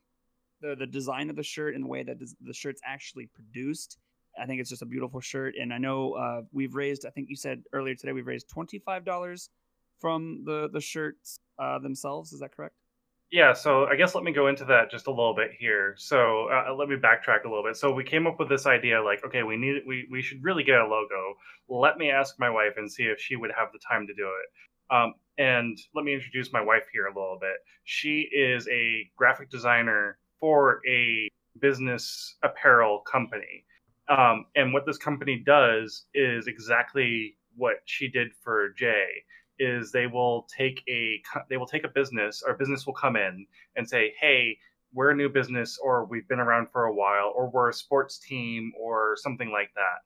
[0.60, 3.98] the the design of the shirt and the way that the shirt's actually produced.
[4.40, 7.04] I think it's just a beautiful shirt, and I know uh, we've raised.
[7.04, 9.50] I think you said earlier today we've raised twenty five dollars
[9.98, 12.32] from the the shirts uh, themselves.
[12.32, 12.74] Is that correct?
[13.30, 15.94] Yeah, so I guess let me go into that just a little bit here.
[15.98, 17.76] So uh, let me backtrack a little bit.
[17.76, 20.64] So we came up with this idea, like, okay, we need we we should really
[20.64, 21.34] get a logo.
[21.68, 24.26] Let me ask my wife and see if she would have the time to do
[24.26, 24.94] it.
[24.94, 27.56] Um, and let me introduce my wife here a little bit.
[27.84, 31.28] She is a graphic designer for a
[31.60, 33.64] business apparel company.
[34.08, 39.06] Um, and what this company does is exactly what she did for Jay
[39.58, 43.46] is they will take a they will take a business or business will come in
[43.76, 44.56] and say hey
[44.92, 48.18] we're a new business or we've been around for a while or we're a sports
[48.18, 50.00] team or something like that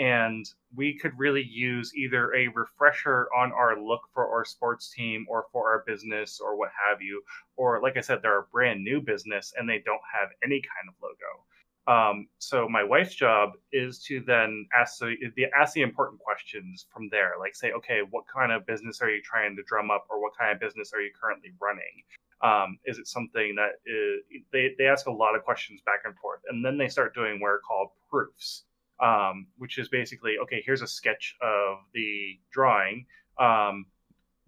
[0.00, 5.26] and we could really use either a refresher on our look for our sports team
[5.28, 7.22] or for our business or what have you.
[7.56, 10.88] Or like i said they're a brand new business and they don't have any kind
[10.88, 11.44] of logo.
[11.86, 16.86] Um, so my wife's job is to then ask the, the ask the important questions
[16.92, 20.06] from there, like say, okay, what kind of business are you trying to drum up,
[20.08, 22.04] or what kind of business are you currently running?
[22.42, 24.20] Um, is it something that is,
[24.52, 27.40] they they ask a lot of questions back and forth, and then they start doing
[27.40, 28.64] what are called proofs,
[29.02, 30.62] um, which is basically okay.
[30.64, 33.06] Here's a sketch of the drawing.
[33.38, 33.86] Um,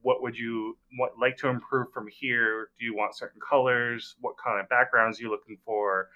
[0.02, 2.70] what would you what like to improve from here?
[2.78, 4.16] Do you want certain colors?
[4.20, 6.08] What kind of backgrounds are you looking for?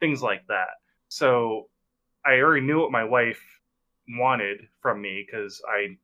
[0.00, 0.68] things like that.
[1.08, 1.68] So
[2.26, 3.42] I already knew what my wife
[4.08, 5.96] wanted from me because I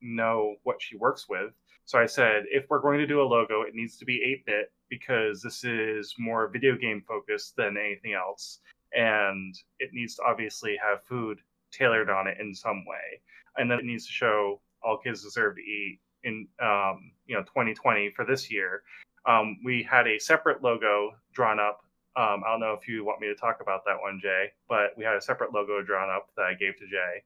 [0.00, 1.52] know what she works with.
[1.84, 4.46] So I said, if we're going to do a logo, it needs to be 8
[4.46, 8.60] bit because this is more video game focused than anything else.
[8.94, 11.40] And it needs to obviously have food
[11.72, 13.20] tailored on it in some way.
[13.56, 17.42] And then it needs to show all kids deserve to eat in um, you know
[17.42, 18.82] 2020 for this year.
[19.26, 21.84] Um, we had a separate logo drawn up
[22.16, 24.96] um, I don't know if you want me to talk about that one, Jay, but
[24.96, 27.22] we had a separate logo drawn up that I gave to Jay.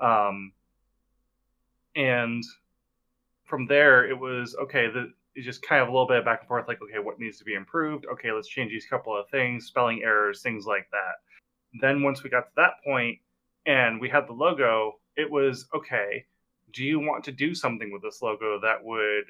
[0.00, 0.52] Um,
[1.94, 2.42] and
[3.44, 4.88] from there, it was okay.
[4.88, 7.38] The, it's just kind of a little bit back and forth, like, okay, what needs
[7.38, 8.06] to be improved?
[8.12, 11.80] Okay, let's change these couple of things, spelling errors, things like that.
[11.80, 13.18] Then once we got to that point
[13.66, 16.24] and we had the logo, it was okay.
[16.72, 19.24] Do you want to do something with this logo that would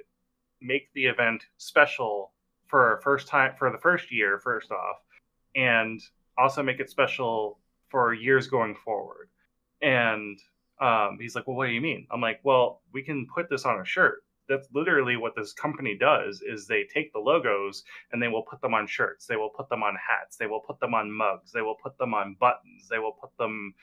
[0.61, 2.33] make the event special
[2.67, 4.97] for first time for the first year, first off,
[5.57, 6.01] and
[6.39, 7.59] also make it special
[7.89, 9.29] for years going forward.
[9.83, 10.39] And
[10.81, 13.65] um, he's like, "Well, what do you mean?" I'm like, "Well, we can put this
[13.65, 14.23] on a shirt.
[14.51, 16.43] That's literally what this company does.
[16.43, 19.27] Is they take the logos and they will put them on shirts.
[19.27, 20.37] They will put them on hats.
[20.37, 21.53] They will put them on mugs.
[21.53, 22.89] They will put them on buttons.
[22.91, 23.75] They will put them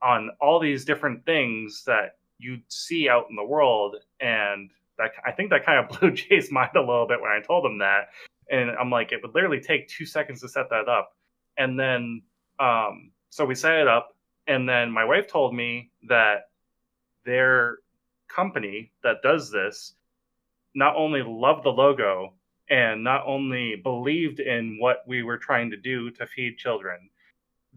[0.00, 5.32] on all these different things that you see out in the world and that I
[5.32, 8.08] think that kind of blew Jay's mind a little bit when I told him that.
[8.50, 11.16] And I'm like, it would literally take two seconds to set that up.
[11.56, 12.22] And then,
[12.58, 14.16] um, so we set it up.
[14.46, 16.50] And then my wife told me that
[17.24, 17.78] their
[18.34, 19.94] company that does this
[20.74, 22.32] not only loved the logo
[22.70, 27.10] and not only believed in what we were trying to do to feed children,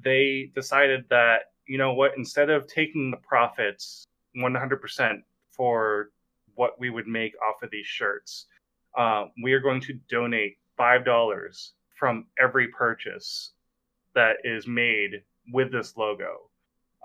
[0.02, 4.06] they decided that, you know what, instead of taking the profits
[4.38, 6.12] 100% for
[6.56, 8.46] what we would make off of these shirts.
[8.98, 13.52] Uh, we are going to donate five dollars from every purchase
[14.13, 16.50] that is made with this logo.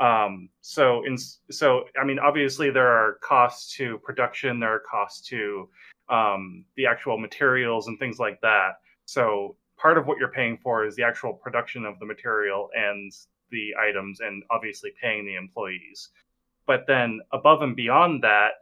[0.01, 1.17] Um, so in
[1.51, 5.69] so I mean obviously there are costs to production, there are costs to
[6.09, 8.81] um, the actual materials and things like that.
[9.05, 13.13] So part of what you're paying for is the actual production of the material and
[13.51, 16.11] the items, and obviously paying the employees.
[16.67, 18.53] But then above and beyond that,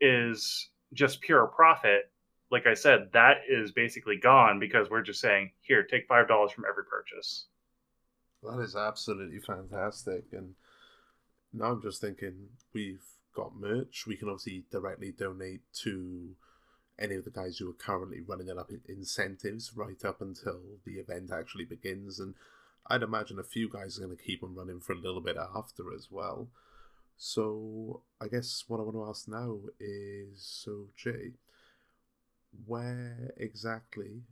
[0.00, 2.10] is just pure profit,
[2.50, 6.52] like I said, that is basically gone because we're just saying, here, take five dollars
[6.52, 7.46] from every purchase.
[8.42, 10.24] That is absolutely fantastic.
[10.32, 10.54] And
[11.58, 14.04] now I'm just thinking we've got merch.
[14.06, 16.36] We can obviously directly donate to
[16.98, 20.60] any of the guys who are currently running it up in incentives right up until
[20.84, 22.18] the event actually begins.
[22.18, 22.34] And
[22.88, 25.36] I'd imagine a few guys are going to keep them running for a little bit
[25.36, 26.48] after as well.
[27.16, 31.32] So I guess what I want to ask now is so Jay,
[32.66, 34.22] where exactly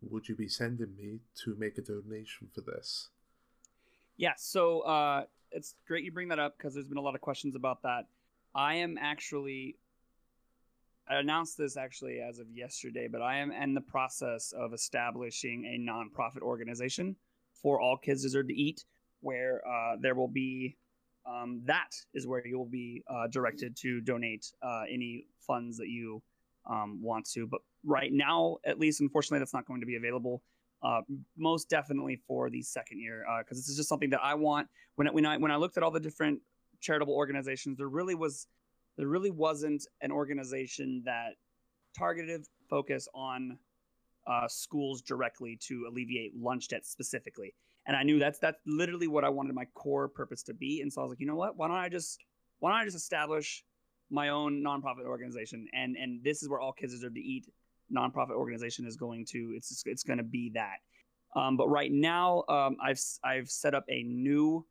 [0.00, 3.08] would you be sending me to make a donation for this?
[4.18, 7.20] Yeah, so uh, it's great you bring that up because there's been a lot of
[7.20, 8.06] questions about that.
[8.54, 9.76] I am actually
[11.08, 15.64] I announced this actually as of yesterday, but I am in the process of establishing
[15.64, 17.16] a nonprofit organization
[17.54, 18.84] for all kids deserve to eat,
[19.20, 20.76] where uh, there will be
[21.26, 25.88] um, that is where you will be uh, directed to donate uh, any funds that
[25.88, 26.22] you
[26.68, 27.46] um, want to.
[27.46, 30.42] But right now, at least, unfortunately, that's not going to be available.
[30.82, 31.00] Uh,
[31.36, 34.68] most definitely for the second year because uh, this is just something that I want.
[34.96, 36.40] When when I when I looked at all the different
[36.80, 38.46] charitable organizations, there really was
[38.96, 41.34] there really wasn't an organization that
[41.96, 43.58] targeted focus on
[44.26, 47.54] uh, schools directly to alleviate lunch debt specifically.
[47.86, 50.82] And I knew that's that's literally what I wanted my core purpose to be.
[50.82, 51.56] And so I was like, you know what?
[51.56, 52.18] Why don't I just
[52.60, 53.64] why don't I just establish
[54.10, 55.66] my own nonprofit organization?
[55.72, 57.46] And and this is where all kids deserve to eat
[57.94, 60.78] nonprofit organization is going to it's it's going to be that.
[61.36, 64.66] Um, but right now, um, I've I've set up a new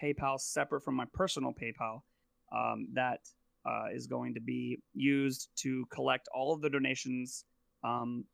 [0.00, 2.02] PayPal separate from my personal PayPal
[2.52, 3.20] um, that
[3.66, 7.44] uh, is going to be used to collect all of the donations,
[7.84, 8.24] um,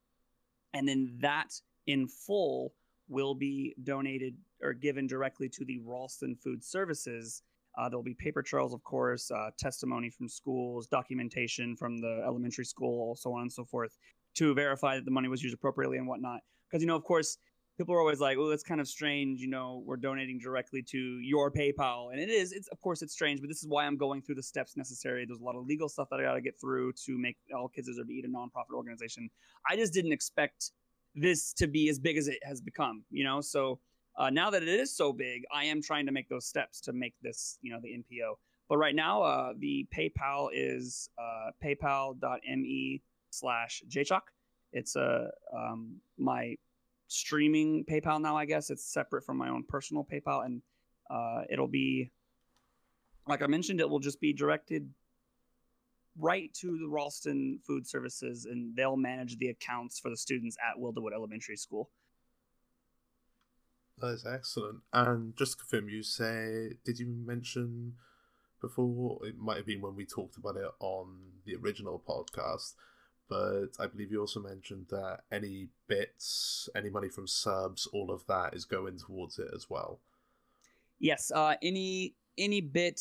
[0.75, 1.53] and then that
[1.87, 2.73] in full
[3.09, 7.43] will be donated or given directly to the Ralston Food Services.
[7.79, 12.65] Uh, there'll be paper trails, of course, uh, testimony from schools, documentation from the elementary
[12.65, 13.99] school, so on and so forth,
[14.37, 16.41] to verify that the money was used appropriately and whatnot.
[16.71, 17.39] Because you know, of course,
[17.77, 20.99] people are always like, "Oh, that's kind of strange." You know, we're donating directly to
[20.99, 22.53] your PayPal, and it is.
[22.53, 25.25] It's of course it's strange, but this is why I'm going through the steps necessary.
[25.25, 27.69] There's a lot of legal stuff that I got to get through to make All
[27.69, 29.31] Kids Deserve to Eat a nonprofit organization.
[29.69, 30.73] I just didn't expect
[31.15, 33.05] this to be as big as it has become.
[33.11, 33.81] You know, so
[34.19, 36.93] uh, now that it is so big, I am trying to make those steps to
[36.93, 38.35] make this, you know, the NPO.
[38.69, 44.23] But right now, uh, the PayPal is uh, paypal.me slash jchalk.
[44.73, 46.57] It's a um, my
[47.09, 48.37] streaming PayPal now.
[48.37, 50.63] I guess it's separate from my own personal PayPal, and
[51.11, 52.11] uh, it'll be
[53.27, 53.81] like I mentioned.
[53.81, 54.89] It will just be directed
[56.19, 60.81] right to the Ralston Food Services, and they'll manage the accounts for the students at
[60.81, 61.91] Wilderwood Elementary School.
[63.99, 64.81] That is excellent.
[64.93, 67.95] And just to confirm, you say, did you mention
[68.61, 69.27] before?
[69.27, 72.75] It might have been when we talked about it on the original podcast
[73.29, 78.27] but I believe you also mentioned that any bits, any money from subs, all of
[78.27, 79.99] that is going towards it as well.
[80.99, 83.01] Yes, uh, any any bit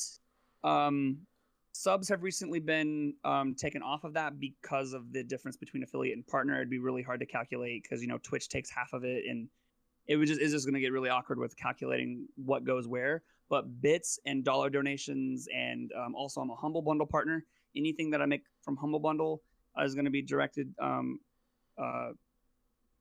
[0.64, 1.18] um,
[1.72, 6.16] subs have recently been um, taken off of that because of the difference between affiliate
[6.16, 6.56] and partner.
[6.56, 9.48] It'd be really hard to calculate because you know Twitch takes half of it, and
[10.08, 13.24] it was just is just going to get really awkward with calculating what goes where.
[13.48, 17.46] But bits and dollar donations, and um, also I'm a Humble Bundle partner.
[17.76, 19.42] Anything that I make from Humble Bundle
[19.84, 21.20] is going to be directed um,
[21.78, 22.10] uh,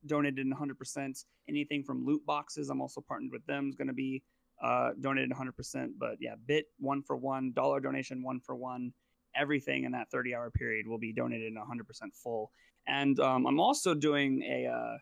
[0.07, 1.25] donated in 100%.
[1.49, 4.23] Anything from loot boxes, I'm also partnered with them, is going to be
[4.63, 5.91] uh, donated 100%.
[5.99, 8.93] But yeah, bit one for one, dollar donation one for one.
[9.37, 12.51] Everything in that 30 hour period will be donated in 100% full.
[12.87, 14.97] And um, I'm also doing a uh,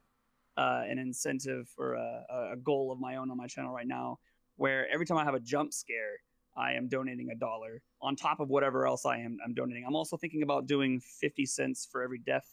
[0.60, 4.18] uh, an incentive or a, a goal of my own on my channel right now,
[4.56, 6.18] where every time I have a jump scare,
[6.56, 9.84] I am donating a dollar on top of whatever else I am I'm donating.
[9.86, 12.46] I'm also thinking about doing 50 cents for every death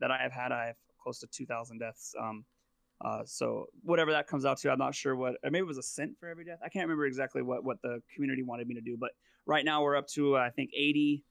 [0.00, 0.52] that I have had.
[0.52, 2.14] I have close to 2,000 deaths.
[2.20, 2.44] Um,
[3.04, 5.34] uh, so whatever that comes out to, I'm not sure what.
[5.42, 6.60] Maybe it was a cent for every death.
[6.64, 9.10] I can't remember exactly what what the community wanted me to do, but
[9.44, 11.24] right now we're up to uh, I think 80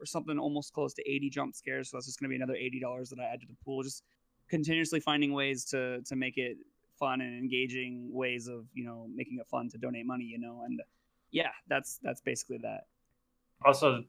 [0.00, 1.90] or something, almost close to 80 jump scares.
[1.90, 3.84] So that's just going to be another 80 dollars that I add to the pool.
[3.84, 4.02] Just
[4.48, 6.56] continuously finding ways to to make it
[6.98, 10.24] fun and engaging ways of you know making it fun to donate money.
[10.24, 10.80] You know and
[11.32, 12.86] yeah, that's that's basically that.
[13.64, 14.04] Also,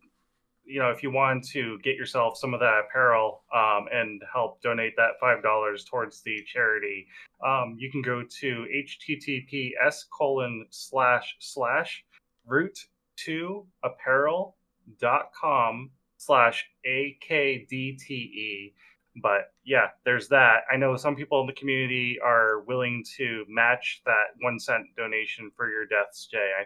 [0.66, 4.62] you know, if you want to get yourself some of that apparel um, and help
[4.62, 7.08] donate that five dollars towards the charity,
[7.46, 12.06] um, you can go to https colon slash slash
[12.46, 12.80] route
[13.16, 14.56] two apparel
[15.00, 18.74] dot com slash akdte
[19.22, 20.64] but yeah there's that.
[20.72, 25.52] I know some people in the community are willing to match that one cent donation
[25.56, 26.52] for your deaths jay.
[26.60, 26.64] I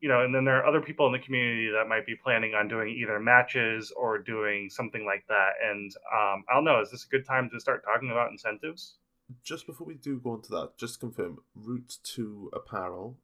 [0.00, 2.54] you know, and then there are other people in the community that might be planning
[2.54, 5.52] on doing either matches or doing something like that.
[5.64, 8.94] And um, I don't know, is this a good time to start talking about incentives?
[9.42, 13.16] Just before we do go on to that, just confirm route two apparel.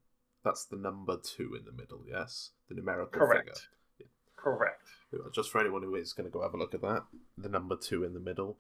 [0.45, 3.49] That's the number two in the middle, yes, the numerical Correct.
[3.49, 3.61] figure.
[4.01, 4.07] Yeah.
[4.37, 4.89] Correct.
[5.33, 7.05] Just for anyone who is going to go have a look at that,
[7.39, 8.59] the number two in the middle.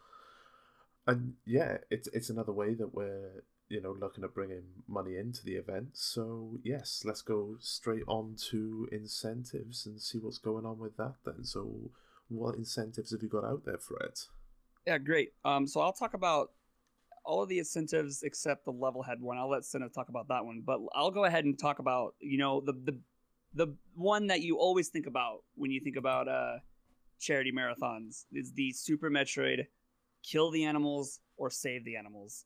[1.06, 5.44] And yeah, it's it's another way that we're you know, looking at bringing money into
[5.44, 5.88] the event.
[5.92, 11.14] So, yes, let's go straight on to incentives and see what's going on with that
[11.24, 11.44] then.
[11.44, 11.90] So,
[12.28, 14.26] what incentives have you got out there for it?
[14.86, 15.32] Yeah, great.
[15.44, 16.50] Um, so I'll talk about
[17.24, 19.38] all of the incentives except the Levelhead one.
[19.38, 22.38] I'll let Cinaeth talk about that one, but I'll go ahead and talk about you
[22.38, 22.98] know the the
[23.54, 26.58] the one that you always think about when you think about uh
[27.18, 29.66] charity marathons is the Super Metroid
[30.22, 32.44] kill the animals or save the animals.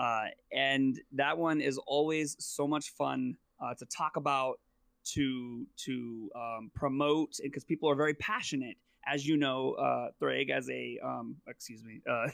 [0.00, 4.58] Uh, and that one is always so much fun uh, to talk about,
[5.04, 8.76] to to um, promote, because people are very passionate
[9.06, 12.28] as you know, uh, Thrag as a um, excuse me, uh,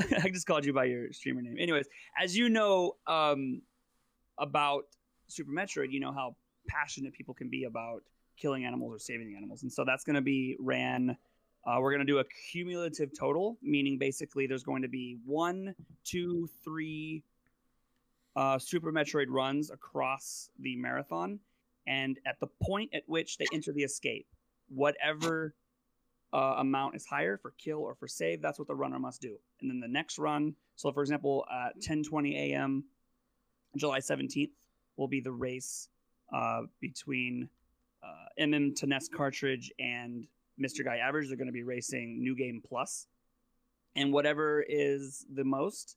[0.22, 1.56] I just called you by your streamer name.
[1.58, 1.86] Anyways,
[2.20, 3.62] as you know um,
[4.38, 4.84] about
[5.28, 8.02] Super Metroid, you know how passionate people can be about
[8.36, 11.16] killing animals or saving animals, and so that's going to be ran.
[11.66, 15.74] Uh, we're going to do a cumulative total, meaning basically there's going to be one,
[16.04, 17.22] two, three
[18.36, 21.40] uh, Super Metroid runs across the marathon,
[21.86, 24.26] and at the point at which they enter the escape,
[24.68, 25.54] whatever
[26.32, 29.36] uh, amount is higher for kill or for save, that's what the runner must do.
[29.60, 32.84] And then the next run, so for example, at 10:20 a.m.
[33.76, 34.50] July 17th
[34.96, 35.88] will be the race
[36.32, 37.48] uh, between
[38.02, 40.26] uh, MM to NES cartridge and
[40.60, 40.84] Mr.
[40.84, 41.28] Guy Average.
[41.28, 43.06] They're going to be racing New Game Plus,
[43.96, 45.96] and whatever is the most,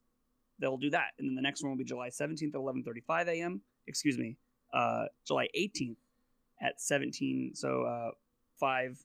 [0.59, 1.11] they'll do that.
[1.19, 3.61] And then the next one will be July 17th at 11:35 a.m.
[3.87, 4.37] Excuse me,
[4.73, 5.97] uh, July 18th
[6.61, 7.51] at 17.
[7.55, 8.11] So uh,
[8.59, 8.97] 5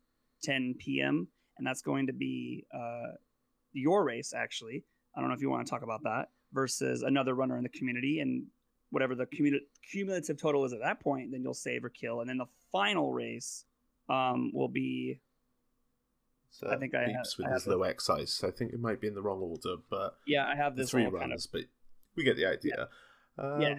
[0.42, 1.26] 10 p.m.
[1.58, 3.12] and that's going to be uh,
[3.72, 4.84] your race actually.
[5.16, 7.70] I don't know if you want to talk about that versus another runner in the
[7.70, 8.44] community and
[8.90, 9.26] whatever the
[9.90, 13.12] cumulative total is at that point, then you'll save or kill, and then the final
[13.12, 13.64] race
[14.08, 15.18] um, will be.
[16.50, 18.42] So I think I have, with I his low excise.
[18.44, 21.04] I think it might be in the wrong order, but yeah, I have this three
[21.04, 21.46] runs, kind of...
[21.52, 21.62] but
[22.16, 22.88] we get the idea.
[23.38, 23.44] Yeah.
[23.44, 23.78] Um, yeah.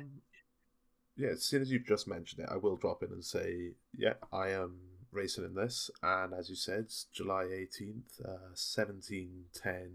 [1.15, 1.29] Yeah.
[1.29, 4.49] As soon as you just mentioned it, I will drop in and say, yeah, I
[4.49, 4.77] am
[5.11, 9.91] racing in this, and as you said, July 18th, uh, 1710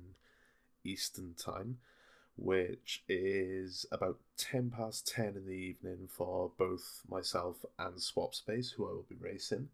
[0.85, 1.79] Eastern Time,
[2.37, 8.70] which is about 10 past 10 in the evening for both myself and Swap Space,
[8.70, 9.68] who I will be racing.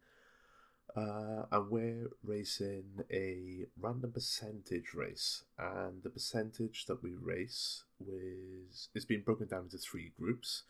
[0.97, 8.89] Uh, and we're racing a random percentage race, and the percentage that we race was
[8.95, 10.62] is being broken down into three groups.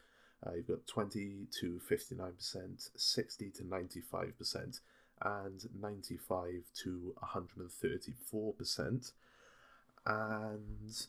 [0.44, 4.80] Uh, you've got 20 to 59%, 60 to 95%,
[5.22, 9.12] and 95 to 134%.
[10.06, 11.06] And,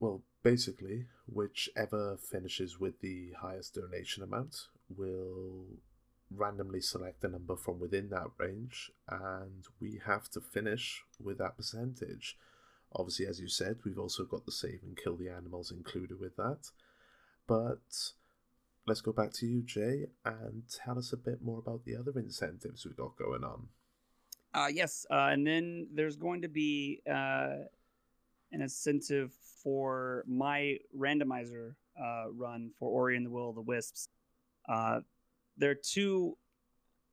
[0.00, 4.66] well, basically, whichever finishes with the highest donation amount
[4.96, 5.66] will
[6.34, 11.56] randomly select a number from within that range, and we have to finish with that
[11.56, 12.36] percentage.
[12.94, 16.36] Obviously, as you said, we've also got the save and kill the animals included with
[16.36, 16.70] that.
[17.46, 18.12] But
[18.86, 22.18] let's go back to you, Jay, and tell us a bit more about the other
[22.18, 23.68] incentives we've got going on.
[24.52, 27.54] Uh, yes, uh, and then there's going to be uh,
[28.52, 34.08] an incentive for my randomizer uh, run for Ori and the Will of the Wisps.
[35.56, 36.36] There are two.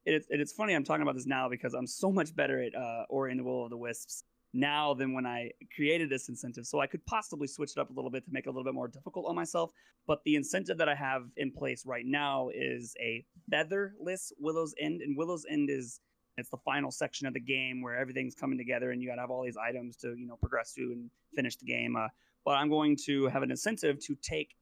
[0.06, 2.76] It, it, it's funny I'm talking about this now because I'm so much better at
[2.76, 4.24] uh, Ori and the Will of the Wisps
[4.54, 6.66] now than when I created this incentive.
[6.66, 8.64] So I could possibly switch it up a little bit to make it a little
[8.64, 9.72] bit more difficult on myself.
[10.08, 15.02] But the incentive that I have in place right now is a featherless Willow's End,
[15.02, 16.00] and Willow's End is
[16.38, 19.22] it's the final section of the game where everything's coming together and you got to
[19.22, 21.96] have all these items to you know progress through and finish the game.
[21.96, 22.08] Uh,
[22.46, 24.56] but I'm going to have an incentive to take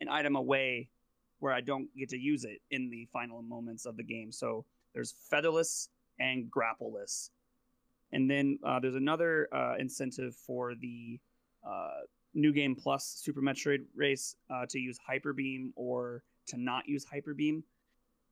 [0.00, 0.88] an item away
[1.40, 4.32] where I don't get to use it in the final moments of the game.
[4.32, 4.64] So
[4.94, 7.30] there's featherless and grappleless
[8.12, 11.18] and then uh, there's another uh, incentive for the
[11.66, 12.00] uh,
[12.34, 17.04] new game plus Super Metroid race uh, to use Hyper Beam or to not use
[17.04, 17.62] Hyper Beam.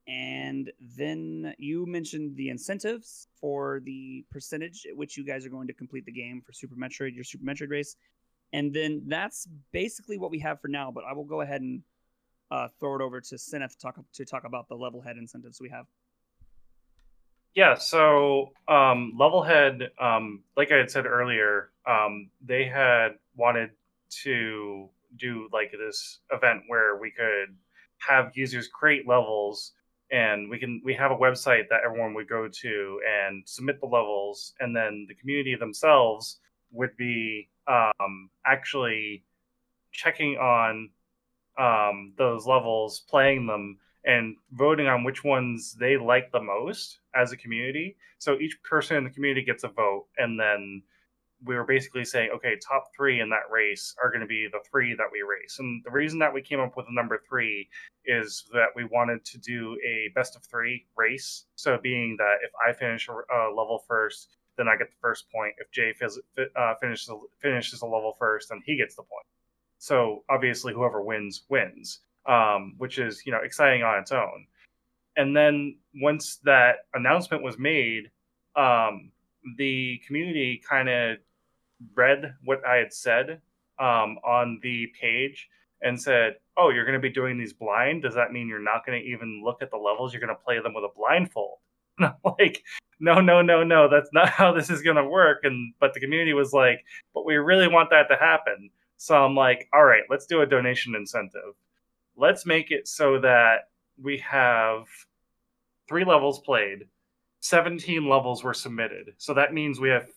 [0.09, 5.67] And then you mentioned the incentives for the percentage at which you guys are going
[5.67, 7.97] to complete the game for Super Metroid, your Super Metroid race.
[8.53, 10.93] And then that's basically what we have for now.
[10.93, 11.83] But I will go ahead and
[12.51, 15.69] uh, throw it over to Cinaeth to talk to talk about the Levelhead incentives we
[15.69, 15.87] have.
[17.55, 23.71] Yeah, so um, Levelhead, um, like I had said earlier, um, they had wanted
[24.23, 27.57] to do like this event where we could
[27.99, 29.73] have users create levels
[30.13, 33.87] and we can we have a website that everyone would go to and submit the
[33.87, 36.39] levels and then the community themselves
[36.71, 39.25] would be um, actually
[39.93, 40.91] checking on
[41.59, 47.33] um, those levels playing them and voting on which ones they like the most as
[47.33, 47.97] a community.
[48.19, 50.83] So each person in the community gets a vote, and then
[51.45, 54.61] we were basically saying, okay, top three in that race are going to be the
[54.71, 55.59] three that we race.
[55.59, 57.69] And the reason that we came up with the number three
[58.07, 61.45] is that we wanted to do a best of three race.
[61.57, 65.55] So, being that if I finish a level first, then I get the first point.
[65.59, 65.93] If Jay
[66.57, 69.27] uh, finishes finishes a level first, then he gets the point.
[69.79, 74.47] So obviously, whoever wins wins um, which is you know exciting on its own.
[75.16, 78.11] And then once that announcement was made,
[78.55, 79.11] um,
[79.57, 81.18] the community kind of
[81.95, 83.41] read what I had said
[83.79, 85.49] um, on the page
[85.83, 88.03] and said, "Oh, you're going to be doing these blind.
[88.03, 90.12] Does that mean you're not going to even look at the levels?
[90.12, 91.59] You're going to play them with a blindfold?"
[92.39, 92.62] like
[92.99, 95.41] no, no, no, no, that's not how this is going to work.
[95.45, 98.70] And but the community was like, but we really want that to happen.
[98.97, 101.55] So I'm like, all right, let's do a donation incentive.
[102.17, 103.69] Let's make it so that
[104.03, 104.85] we have
[105.89, 106.87] three levels played,
[107.41, 109.13] 17 levels were submitted.
[109.19, 110.09] So that means we have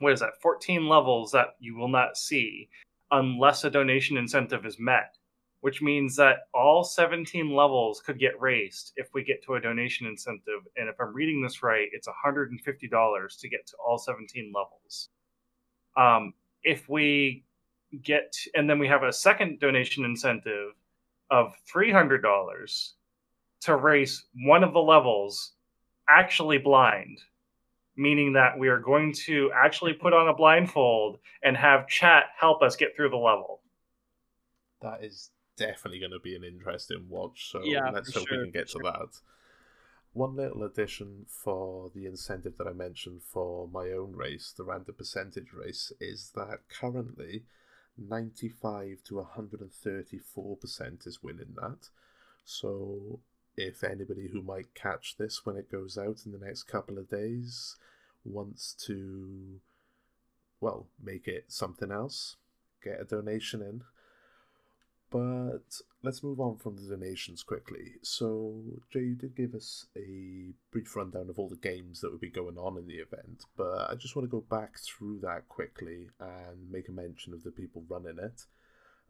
[0.00, 2.68] what is that 14 levels that you will not see
[3.10, 5.18] unless a donation incentive is met
[5.60, 10.06] which means that all 17 levels could get raised if we get to a donation
[10.06, 10.60] incentive.
[10.76, 15.08] And if I'm reading this right, it's $150 to get to all 17 levels.
[15.96, 17.44] Um, if we
[18.02, 20.72] get, and then we have a second donation incentive
[21.30, 22.92] of $300
[23.60, 25.52] to race one of the levels
[26.08, 27.20] actually blind,
[27.96, 32.62] meaning that we are going to actually put on a blindfold and have chat help
[32.62, 33.60] us get through the level.
[34.80, 37.50] That is definitely going to be an interesting watch.
[37.50, 39.20] So Yeah, let's for hope sure, we can get for to that.
[40.12, 44.94] One little addition for the incentive that I mentioned for my own race, the random
[44.96, 47.44] percentage race, is that currently
[47.98, 51.88] 95 to 134% is winning that.
[52.44, 53.20] So
[53.56, 57.08] if anybody who might catch this when it goes out in the next couple of
[57.08, 57.76] days
[58.24, 59.60] wants to,
[60.60, 62.36] well, make it something else,
[62.82, 63.82] get a donation in.
[65.10, 67.94] But let's move on from the donations quickly.
[68.02, 72.20] So, Jay, you did give us a brief rundown of all the games that would
[72.20, 75.48] be going on in the event, but I just want to go back through that
[75.48, 78.44] quickly and make a mention of the people running it.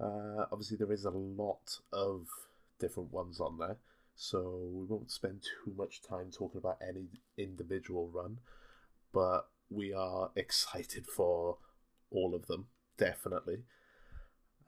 [0.00, 2.28] Uh, obviously, there is a lot of
[2.78, 3.78] different ones on there,
[4.14, 8.38] so we won't spend too much time talking about any individual run,
[9.12, 11.58] but we are excited for
[12.12, 13.64] all of them, definitely.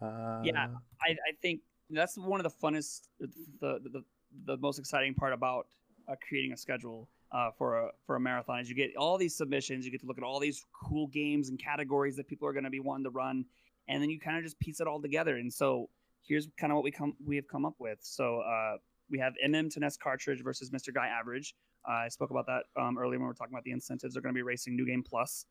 [0.01, 0.69] Uh, Yeah.
[1.03, 3.29] I, I think that's one of the funnest, the
[3.61, 4.03] the,
[4.47, 5.67] the most exciting part about
[6.09, 9.37] uh, creating a schedule uh, for a for a marathon is you get all these
[9.37, 12.53] submissions, you get to look at all these cool games and categories that people are
[12.53, 13.45] going to be wanting to run,
[13.89, 15.37] and then you kind of just piece it all together.
[15.37, 15.89] And so
[16.23, 17.99] here's kind of what we come we have come up with.
[18.03, 18.77] So uh,
[19.11, 20.93] we have MM Nest cartridge versus Mr.
[20.93, 21.55] Guy average.
[21.89, 24.15] Uh, I spoke about that um, earlier when we were talking about the incentives.
[24.15, 25.47] They're going to be racing New Game Plus.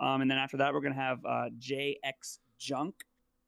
[0.00, 2.94] Um, and then after that, we're going to have uh, JX Junk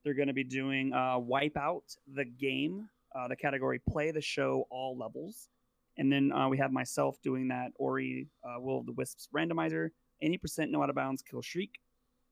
[0.07, 4.65] they're going to be doing uh, Wipeout the game, uh, the category Play the Show
[4.71, 5.49] All Levels.
[5.99, 9.89] And then uh, we have myself doing that Ori uh, Will of the Wisps randomizer,
[10.23, 11.81] any percent no out of bounds kill shriek.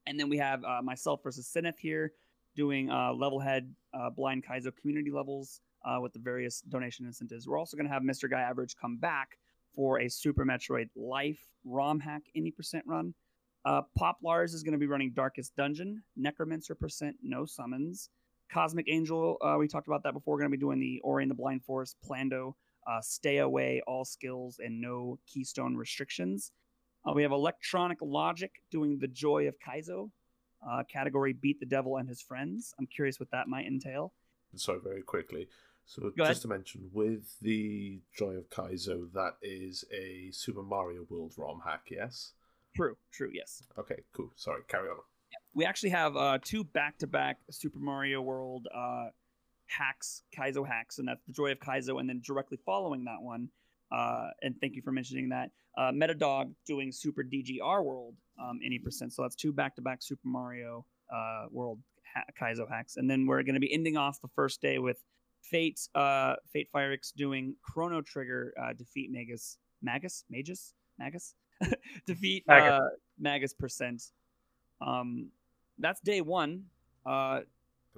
[0.06, 2.12] And then we have uh, myself versus Cinaeth here
[2.54, 5.60] doing uh, Levelhead uh, blind Kaizo community levels
[6.00, 7.48] with the various donation incentives.
[7.48, 8.30] We're also going to have Mr.
[8.30, 9.36] Guy Average come back
[9.74, 13.14] for a Super Metroid Life ROM hack any percent run.
[13.64, 18.10] Uh, Pop Lars is going to be running Darkest Dungeon, Necromancer percent, no summons.
[18.52, 20.34] Cosmic Angel, uh, we talked about that before.
[20.34, 22.56] We're going to be doing the Ori and the Blind Forest, Plando,
[22.86, 26.52] uh, Stay Away, all skills, and no keystone restrictions.
[27.06, 30.10] Uh, we have Electronic Logic doing the Joy of Kaizo,
[30.68, 32.74] uh, category Beat the Devil and His Friends.
[32.78, 34.12] I'm curious what that might entail.
[34.56, 35.48] sorry, very quickly.
[35.86, 41.34] So just to mention, with the Joy of Kaizo, that is a Super Mario World
[41.36, 42.32] ROM hack, yes?
[42.74, 43.62] True, true, yes.
[43.78, 44.30] Okay, cool.
[44.36, 44.96] Sorry, carry on.
[45.54, 49.06] we actually have uh, two back-to-back Super Mario World uh,
[49.66, 53.48] hacks, Kaizo hacks, and that's the Joy of Kaizo, and then directly following that one,
[53.92, 58.78] uh, and thank you for mentioning that, uh, Metadog doing Super DGR World um, any
[58.78, 59.12] percent.
[59.12, 61.78] So that's two back-to-back Super Mario uh, World
[62.14, 64.98] ha- Kaizo hacks, and then we're going to be ending off the first day with
[65.42, 71.34] Fate, uh, Fate Firex doing Chrono Trigger uh, defeat Magus, Magus, Magus, Magus,
[72.06, 72.72] defeat Magus.
[72.72, 72.88] uh,
[73.18, 74.02] Magus percent.
[74.80, 75.28] Um,
[75.78, 76.64] that's day one.
[77.04, 77.40] Uh,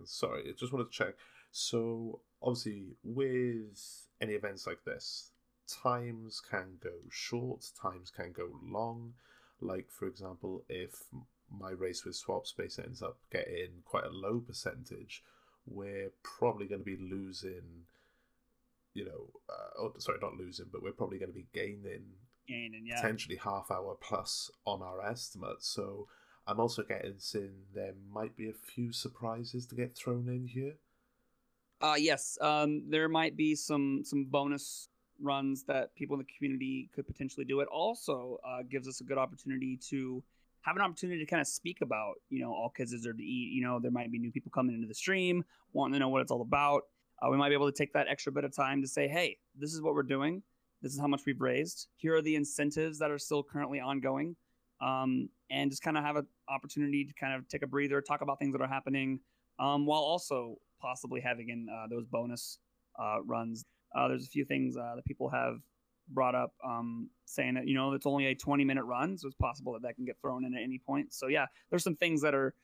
[0.05, 1.15] Sorry, I just wanted to check.
[1.53, 5.31] So, obviously, with any events like this,
[5.67, 9.15] times can go short, times can go long.
[9.61, 11.05] Like, for example, if
[11.51, 15.23] my race with Swap Space ends up getting quite a low percentage,
[15.67, 17.87] we're probably going to be losing,
[18.95, 22.05] you know, uh, oh, sorry, not losing, but we're probably going to be gaining
[22.47, 22.97] gaining, yeah.
[22.97, 25.63] potentially half hour plus on our estimate.
[25.63, 26.09] So
[26.47, 30.75] I'm also getting in there might be a few surprises to get thrown in here.
[31.81, 32.39] Uh, yes.
[32.41, 34.89] Um, there might be some some bonus
[35.21, 37.61] runs that people in the community could potentially do.
[37.61, 40.23] It also uh, gives us a good opportunity to
[40.63, 43.53] have an opportunity to kind of speak about, you know, all kids deserve to eat.
[43.53, 46.23] You know, there might be new people coming into the stream wanting to know what
[46.23, 46.83] it's all about.
[47.23, 49.39] Uh, we might be able to take that extra bit of time to say, hey,
[49.59, 50.43] this is what we're doing.
[50.83, 51.89] This is how much we've raised.
[51.97, 54.37] Here are the incentives that are still currently ongoing.
[54.81, 58.21] Um, and just kind of have an opportunity to kind of take a breather, talk
[58.21, 59.21] about things that are happening,
[59.59, 62.59] um, while also possibly having in uh, those bonus
[63.01, 63.65] uh, runs.
[63.95, 65.59] Uh, there's a few things uh, that people have
[66.09, 69.37] brought up um, saying that you know it's only a 20 minute run, so it's
[69.37, 71.13] possible that that can get thrown in at any point.
[71.13, 72.55] So yeah, there's some things that are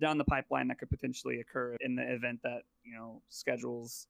[0.00, 4.06] down the pipeline that could potentially occur in the event that you know schedules,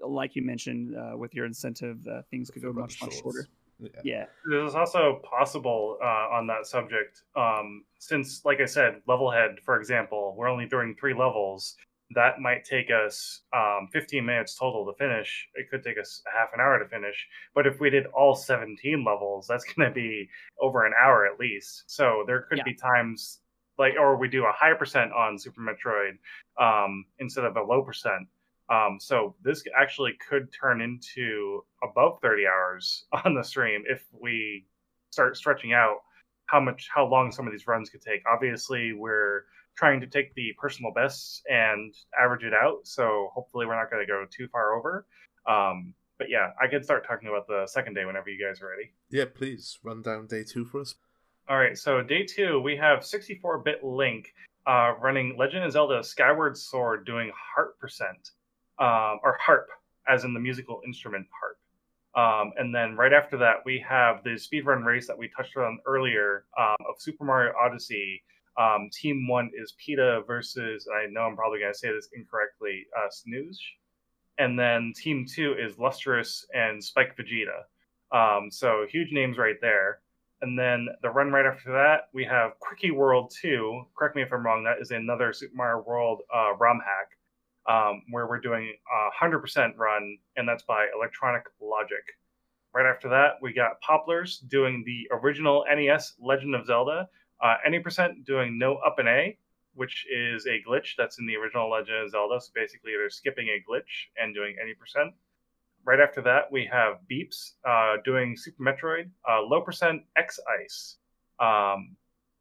[0.00, 3.46] like you mentioned uh, with your incentive, uh, things could go much much shorter.
[3.80, 4.00] Yeah.
[4.04, 4.24] yeah.
[4.48, 10.34] There's also possible uh, on that subject, um, since, like I said, Levelhead, for example,
[10.36, 11.76] we're only doing three levels.
[12.14, 15.48] That might take us um, 15 minutes total to finish.
[15.54, 17.26] It could take us half an hour to finish.
[17.54, 20.28] But if we did all 17 levels, that's going to be
[20.60, 21.84] over an hour at least.
[21.86, 22.64] So there could yeah.
[22.64, 23.38] be times
[23.78, 26.18] like, or we do a high percent on Super Metroid
[26.60, 28.26] um, instead of a low percent
[28.70, 34.64] um, so this actually could turn into above 30 hours on the stream if we
[35.10, 35.96] start stretching out
[36.46, 38.22] how much how long some of these runs could take.
[38.32, 39.44] Obviously, we're
[39.76, 44.04] trying to take the personal bests and average it out, so hopefully we're not going
[44.04, 45.06] to go too far over.
[45.48, 48.68] Um, but yeah, I could start talking about the second day whenever you guys are
[48.68, 48.92] ready.
[49.10, 50.94] Yeah, please run down day two for us.
[51.48, 54.32] All right, so day two we have 64-bit Link
[54.66, 58.30] uh, running Legend of Zelda Skyward Sword doing heart percent
[58.80, 59.68] um, or harp,
[60.08, 61.58] as in the musical instrument harp.
[62.16, 65.78] Um, and then right after that, we have the speedrun race that we touched on
[65.86, 68.22] earlier um, of Super Mario Odyssey.
[68.58, 72.86] Um, team one is PETA versus, I know I'm probably going to say this incorrectly,
[72.98, 73.60] uh, Snooze.
[74.38, 77.62] And then team two is Lustrous and Spike Vegeta.
[78.12, 80.00] Um, so huge names right there.
[80.42, 83.82] And then the run right after that, we have Quickie World 2.
[83.96, 87.10] Correct me if I'm wrong, that is another Super Mario World uh, ROM hack
[87.70, 92.02] um, where we're doing a 100% run, and that's by Electronic Logic.
[92.74, 97.08] Right after that, we got Poplars doing the original NES Legend of Zelda.
[97.42, 99.38] Uh, any percent doing no up and A,
[99.74, 102.40] which is a glitch that's in the original Legend of Zelda.
[102.40, 105.14] So basically, they're skipping a glitch and doing any percent.
[105.84, 110.96] Right after that, we have Beeps uh, doing Super Metroid, uh, low percent X Ice.
[111.38, 111.96] Um,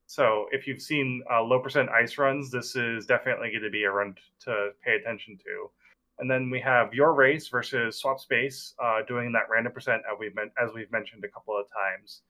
[0.10, 3.84] so if you've seen uh, low percent ice runs, this is definitely going to be
[3.84, 5.70] a run to pay attention to.
[6.18, 10.18] And then we have your race versus Swap Space uh, doing that random percent as
[10.20, 12.24] we've, as we've mentioned a couple of times.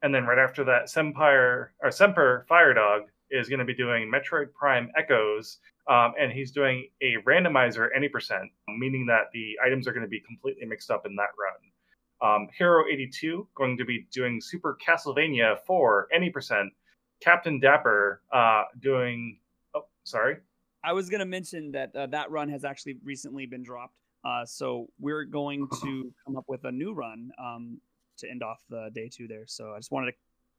[0.00, 4.50] And then right after that, Sempire or Semperfire Dog is going to be doing Metroid
[4.54, 5.58] Prime Echoes,
[5.90, 10.08] um, and he's doing a randomizer any percent, meaning that the items are going to
[10.08, 12.32] be completely mixed up in that run.
[12.32, 16.72] Um, Hero 82 going to be doing Super Castlevania for any percent,
[17.20, 19.38] Captain Dapper uh, doing.
[19.74, 20.36] Oh, sorry.
[20.84, 23.96] I was going to mention that uh, that run has actually recently been dropped.
[24.24, 27.80] Uh, so we're going to come up with a new run um,
[28.18, 29.44] to end off the day two there.
[29.46, 30.16] So I just wanted to.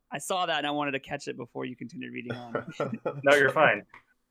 [0.09, 2.65] I saw that and I wanted to catch it before you continued reading on.
[3.23, 3.83] no, you're fine.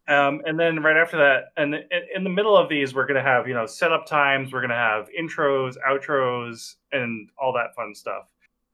[0.08, 1.74] Um, and then right after that, and
[2.14, 4.52] in the middle of these, we're going to have you know setup times.
[4.52, 8.28] We're going to have intros, outros, and all that fun stuff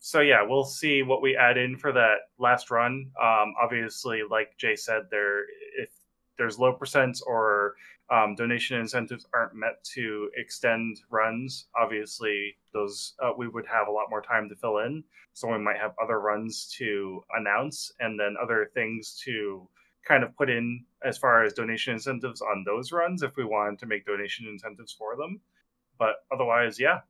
[0.05, 3.09] so yeah, we'll see what we add in for that last run.
[3.23, 5.45] Um, obviously, like Jay said, there
[5.79, 5.91] if
[6.37, 7.77] there's low percents or
[8.11, 13.93] um, donation incentives aren't met to extend runs, obviously those uh, we would have a
[13.93, 15.05] lot more time to fill in.
[15.35, 19.69] So we might have other runs to announce and then other things to
[20.05, 23.79] kind of put in as far as donation incentives on those runs if we wanted
[23.79, 25.41] to make donation incentives for them.
[25.97, 27.03] But otherwise, yeah.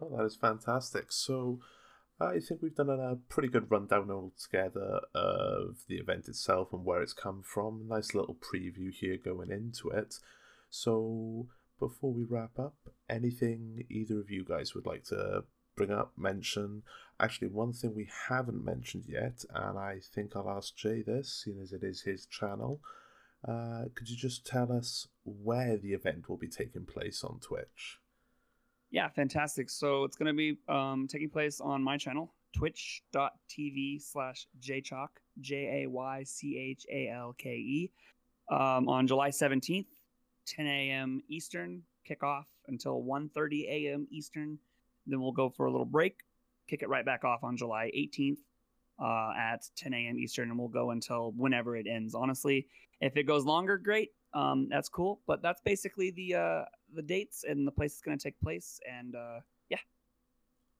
[0.00, 1.12] Oh, that is fantastic.
[1.12, 1.60] So
[2.22, 7.02] I think we've done a pretty good rundown altogether of the event itself and where
[7.02, 7.88] it's come from.
[7.88, 10.16] Nice little preview here going into it.
[10.70, 11.48] So,
[11.78, 12.76] before we wrap up,
[13.08, 15.44] anything either of you guys would like to
[15.76, 16.82] bring up, mention?
[17.18, 21.60] Actually, one thing we haven't mentioned yet, and I think I'll ask Jay this, seeing
[21.60, 22.80] as it is his channel.
[23.46, 27.98] Uh, could you just tell us where the event will be taking place on Twitch?
[28.92, 29.70] Yeah, fantastic.
[29.70, 35.82] So it's going to be um, taking place on my channel, twitch.tv slash jaychalke, J
[35.84, 37.90] A Y C H A L K E,
[38.50, 39.86] um, on July 17th,
[40.46, 41.22] 10 a.m.
[41.28, 44.06] Eastern, kickoff until 1.30 a.m.
[44.10, 44.58] Eastern.
[45.06, 46.18] Then we'll go for a little break,
[46.68, 48.36] kick it right back off on July 18th
[49.02, 50.18] uh, at 10 a.m.
[50.18, 52.14] Eastern, and we'll go until whenever it ends.
[52.14, 52.66] Honestly,
[53.00, 54.10] if it goes longer, great.
[54.34, 55.20] Um, that's cool.
[55.26, 56.64] But that's basically the uh,
[56.94, 58.80] the dates and the place it's going to take place.
[58.90, 59.78] And uh, yeah.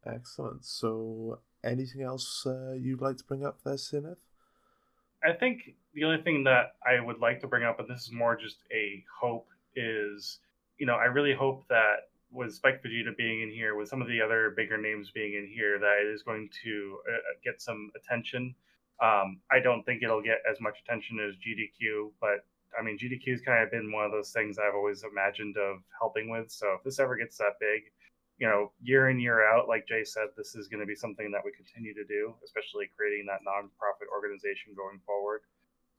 [0.06, 0.64] Excellent.
[0.64, 4.16] So, anything else uh, you'd like to bring up there, Cinaeth?
[5.24, 8.12] I think the only thing that I would like to bring up, and this is
[8.12, 10.40] more just a hope, is
[10.78, 14.08] you know I really hope that with Spike Vegeta being in here, with some of
[14.08, 17.90] the other bigger names being in here, that it is going to uh, get some
[17.94, 18.54] attention.
[19.00, 22.46] Um, I don't think it'll get as much attention as GDQ, but
[22.78, 26.30] I mean, GDQ's kind of been one of those things I've always imagined of helping
[26.30, 26.50] with.
[26.50, 27.82] So if this ever gets that big,
[28.38, 31.30] you know, year in year out, like Jay said, this is going to be something
[31.30, 35.42] that we continue to do, especially creating that nonprofit organization going forward.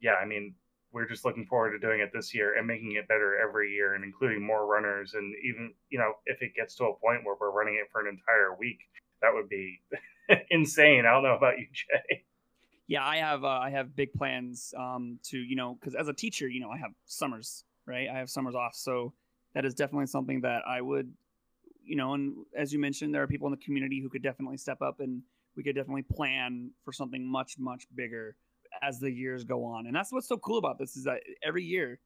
[0.01, 0.55] Yeah, I mean,
[0.93, 3.95] we're just looking forward to doing it this year and making it better every year
[3.95, 7.35] and including more runners and even you know if it gets to a point where
[7.41, 8.79] we're running it for an entire week
[9.21, 9.81] that would be
[10.51, 12.23] insane i don't know about you jay
[12.87, 16.13] yeah i have uh, i have big plans um to you know because as a
[16.13, 19.13] teacher you know i have summers right i have summers off so
[19.53, 21.11] that is definitely something that i would
[21.83, 24.57] you know and as you mentioned there are people in the community who could definitely
[24.57, 25.21] step up and
[25.55, 28.35] we could definitely plan for something much much bigger
[28.81, 29.85] as the years go on.
[29.85, 31.99] And that's what's so cool about this is that every year,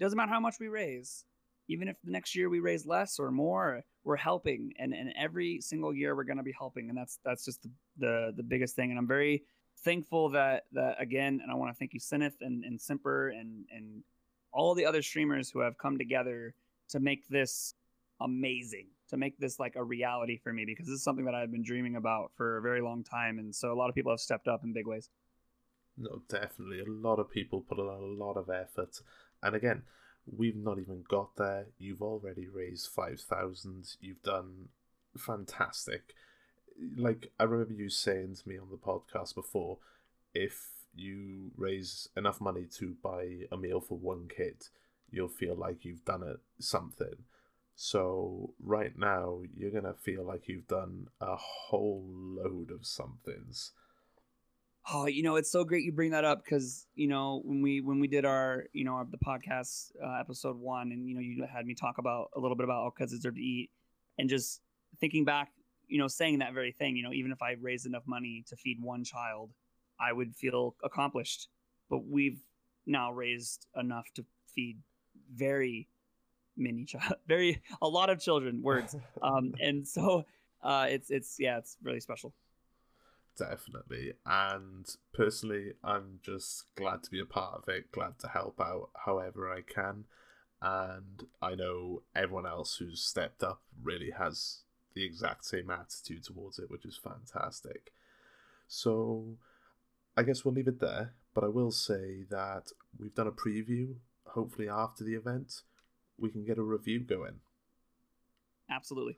[0.00, 1.24] doesn't matter how much we raise,
[1.68, 4.72] even if the next year we raise less or more, we're helping.
[4.78, 6.88] And and every single year we're gonna be helping.
[6.88, 8.90] And that's that's just the the, the biggest thing.
[8.90, 9.44] And I'm very
[9.78, 13.64] thankful that that again, and I want to thank you, Cinaeth and, and Simper and
[13.74, 14.02] and
[14.52, 16.54] all the other streamers who have come together
[16.90, 17.74] to make this
[18.20, 21.50] amazing to make this like a reality for me because this is something that I've
[21.50, 24.20] been dreaming about for a very long time and so a lot of people have
[24.20, 25.10] stepped up in big ways.
[25.96, 26.80] No, definitely.
[26.80, 29.00] A lot of people put in a lot of effort.
[29.42, 29.82] And again,
[30.26, 31.66] we've not even got there.
[31.78, 33.96] You've already raised 5,000.
[34.00, 34.68] You've done
[35.16, 36.14] fantastic.
[36.96, 39.78] Like, I remember you saying to me on the podcast before
[40.34, 44.68] if you raise enough money to buy a meal for one kid,
[45.10, 47.24] you'll feel like you've done it something.
[47.76, 53.72] So right now, you're gonna feel like you've done a whole load of somethings.
[54.92, 57.80] Oh, you know, it's so great you bring that up because you know when we
[57.80, 61.20] when we did our you know our, the podcast uh, episode one, and you know
[61.20, 63.70] you had me talk about a little bit about all kids deserve to eat,
[64.18, 64.60] and just
[65.00, 65.50] thinking back,
[65.88, 68.56] you know, saying that very thing, you know, even if I raised enough money to
[68.56, 69.50] feed one child,
[70.00, 71.48] I would feel accomplished.
[71.90, 72.40] But we've
[72.86, 74.24] now raised enough to
[74.54, 74.78] feed
[75.34, 75.88] very
[76.56, 78.62] many child, very a lot of children.
[78.62, 80.24] Words, um, and so
[80.62, 82.34] uh, it's it's yeah, it's really special
[83.36, 84.12] definitely.
[84.24, 88.90] And personally, I'm just glad to be a part of it, glad to help out
[89.04, 90.04] however I can.
[90.62, 94.60] And I know everyone else who's stepped up really has
[94.94, 97.92] the exact same attitude towards it, which is fantastic.
[98.68, 99.36] So
[100.16, 103.94] I guess we'll leave it there, but I will say that we've done a preview.
[104.26, 105.62] Hopefully, after the event,
[106.18, 107.40] we can get a review going.
[108.70, 109.16] Absolutely.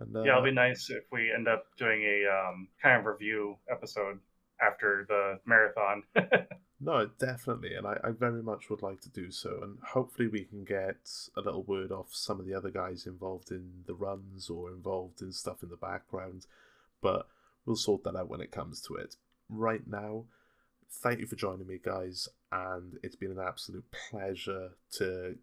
[0.00, 3.06] And, uh, yeah, it'll be nice if we end up doing a um, kind of
[3.06, 4.18] review episode
[4.60, 6.02] after the marathon.
[6.80, 10.44] no, definitely, and I, I very much would like to do so, and hopefully we
[10.44, 14.50] can get a little word off some of the other guys involved in the runs
[14.50, 16.46] or involved in stuff in the background,
[17.00, 17.28] but
[17.64, 19.16] we'll sort that out when it comes to it.
[19.48, 20.24] Right now,
[20.90, 25.36] thank you for joining me, guys, and it's been an absolute pleasure to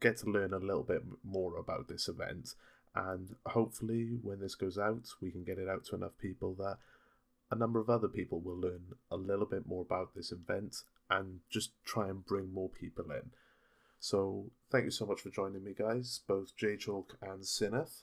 [0.00, 2.54] get to learn a little bit more about this event
[2.96, 6.78] and hopefully, when this goes out, we can get it out to enough people that
[7.50, 11.40] a number of other people will learn a little bit more about this event and
[11.50, 13.30] just try and bring more people in.
[14.00, 18.02] So, thank you so much for joining me, guys, both J Chalk and Cinaeth.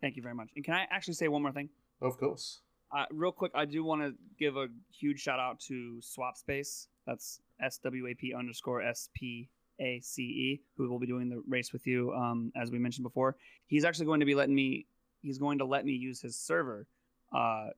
[0.00, 0.48] Thank you very much.
[0.56, 1.68] And can I actually say one more thing?
[2.00, 2.60] Of course.
[2.90, 6.88] Uh, real quick, I do want to give a huge shout out to Swap Space.
[7.06, 9.48] That's S W A P underscore S P
[9.80, 13.04] a C E, who will be doing the race with you, um, as we mentioned
[13.04, 13.36] before.
[13.66, 14.86] He's actually going to be letting me.
[15.22, 16.86] He's going to let me use his server
[17.32, 17.68] uh,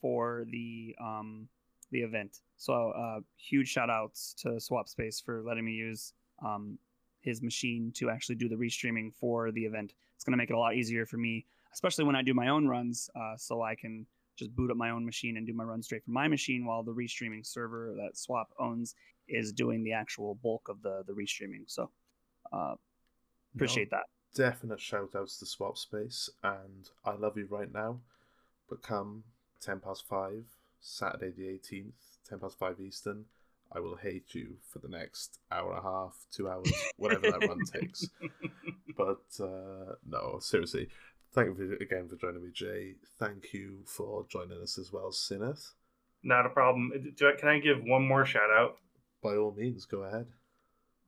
[0.00, 1.48] for the um,
[1.90, 2.38] the event.
[2.56, 6.12] So uh, huge shout outs to Swap Space for letting me use
[6.44, 6.78] um,
[7.20, 9.94] his machine to actually do the restreaming for the event.
[10.14, 12.48] It's going to make it a lot easier for me, especially when I do my
[12.48, 15.64] own runs, uh, so I can just boot up my own machine and do my
[15.64, 18.94] run straight from my machine while the restreaming server that Swap owns
[19.28, 21.64] is doing the actual bulk of the the restreaming.
[21.66, 21.90] So
[22.52, 22.74] uh,
[23.54, 24.06] appreciate no, that.
[24.34, 28.00] Definite shout outs to Swap Space and I love you right now.
[28.68, 29.24] But come
[29.60, 30.44] ten past five,
[30.80, 33.24] Saturday the eighteenth, ten past five Eastern,
[33.72, 37.46] I will hate you for the next hour and a half, two hours, whatever that
[37.46, 38.08] run takes.
[38.96, 40.88] But uh, no, seriously,
[41.32, 42.94] thank you again for joining me, Jay.
[43.18, 45.72] Thank you for joining us as well, Cinaeth.
[46.22, 47.14] Not a problem.
[47.16, 48.78] Can I give one more shout out?
[49.22, 50.26] by all means, go ahead.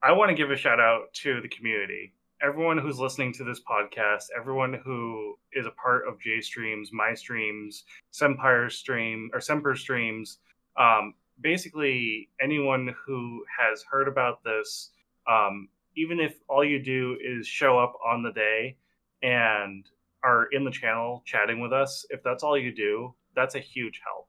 [0.02, 2.14] I want to give a shout out to the community.
[2.42, 7.14] Everyone who's listening to this podcast, everyone who is a part of J Streams, my
[7.14, 10.38] streams, Sempire stream or Semper streams,
[10.78, 14.90] um, basically anyone who has heard about this,
[15.28, 18.76] um, even if all you do is show up on the day
[19.22, 19.86] and
[20.22, 24.00] are in the channel chatting with us, if that's all you do, that's a huge
[24.04, 24.28] help.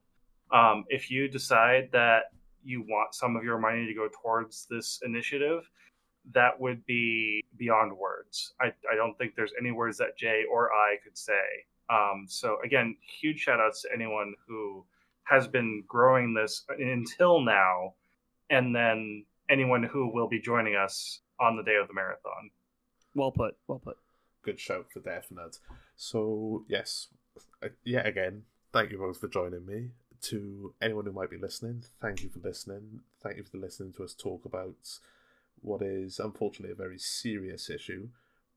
[0.51, 2.23] Um, if you decide that
[2.63, 5.69] you want some of your money to go towards this initiative,
[6.33, 8.53] that would be beyond words.
[8.61, 11.65] I, I don't think there's any words that Jay or I could say.
[11.89, 14.85] Um, so again, huge shout outs to anyone who
[15.23, 17.93] has been growing this until now,
[18.49, 22.51] and then anyone who will be joining us on the day of the marathon.
[23.15, 23.55] Well put.
[23.67, 23.97] Well put.
[24.43, 25.57] Good shout for definite.
[25.95, 27.07] So yes,
[27.63, 29.89] uh, yet again, thank you both for joining me.
[30.25, 32.99] To anyone who might be listening, thank you for listening.
[33.23, 34.99] Thank you for listening to us talk about
[35.61, 38.09] what is unfortunately a very serious issue,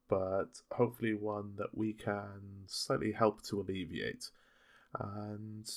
[0.08, 4.30] but hopefully one that we can slightly help to alleviate.
[4.98, 5.68] And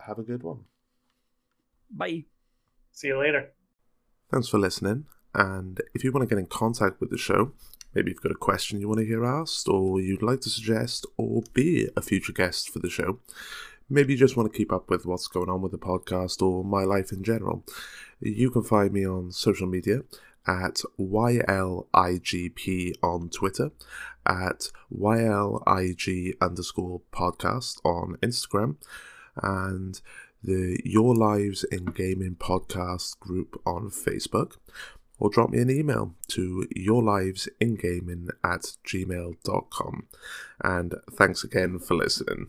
[0.00, 0.60] have a good one.
[1.90, 2.24] Bye.
[2.92, 3.50] See you later.
[4.30, 5.06] Thanks for listening.
[5.34, 7.52] And if you want to get in contact with the show,
[7.92, 11.06] maybe you've got a question you want to hear asked, or you'd like to suggest
[11.16, 13.18] or be a future guest for the show,
[13.88, 16.64] maybe you just want to keep up with what's going on with the podcast or
[16.64, 17.64] my life in general,
[18.20, 20.02] you can find me on social media
[20.46, 23.70] at YLIGP on Twitter,
[24.26, 28.76] at YLIG underscore podcast on Instagram,
[29.42, 30.00] and
[30.42, 34.56] the Your Lives in Gaming podcast group on Facebook,
[35.18, 40.08] or drop me an email to yourlivesingaming at gmail.com.
[40.62, 42.48] And thanks again for listening.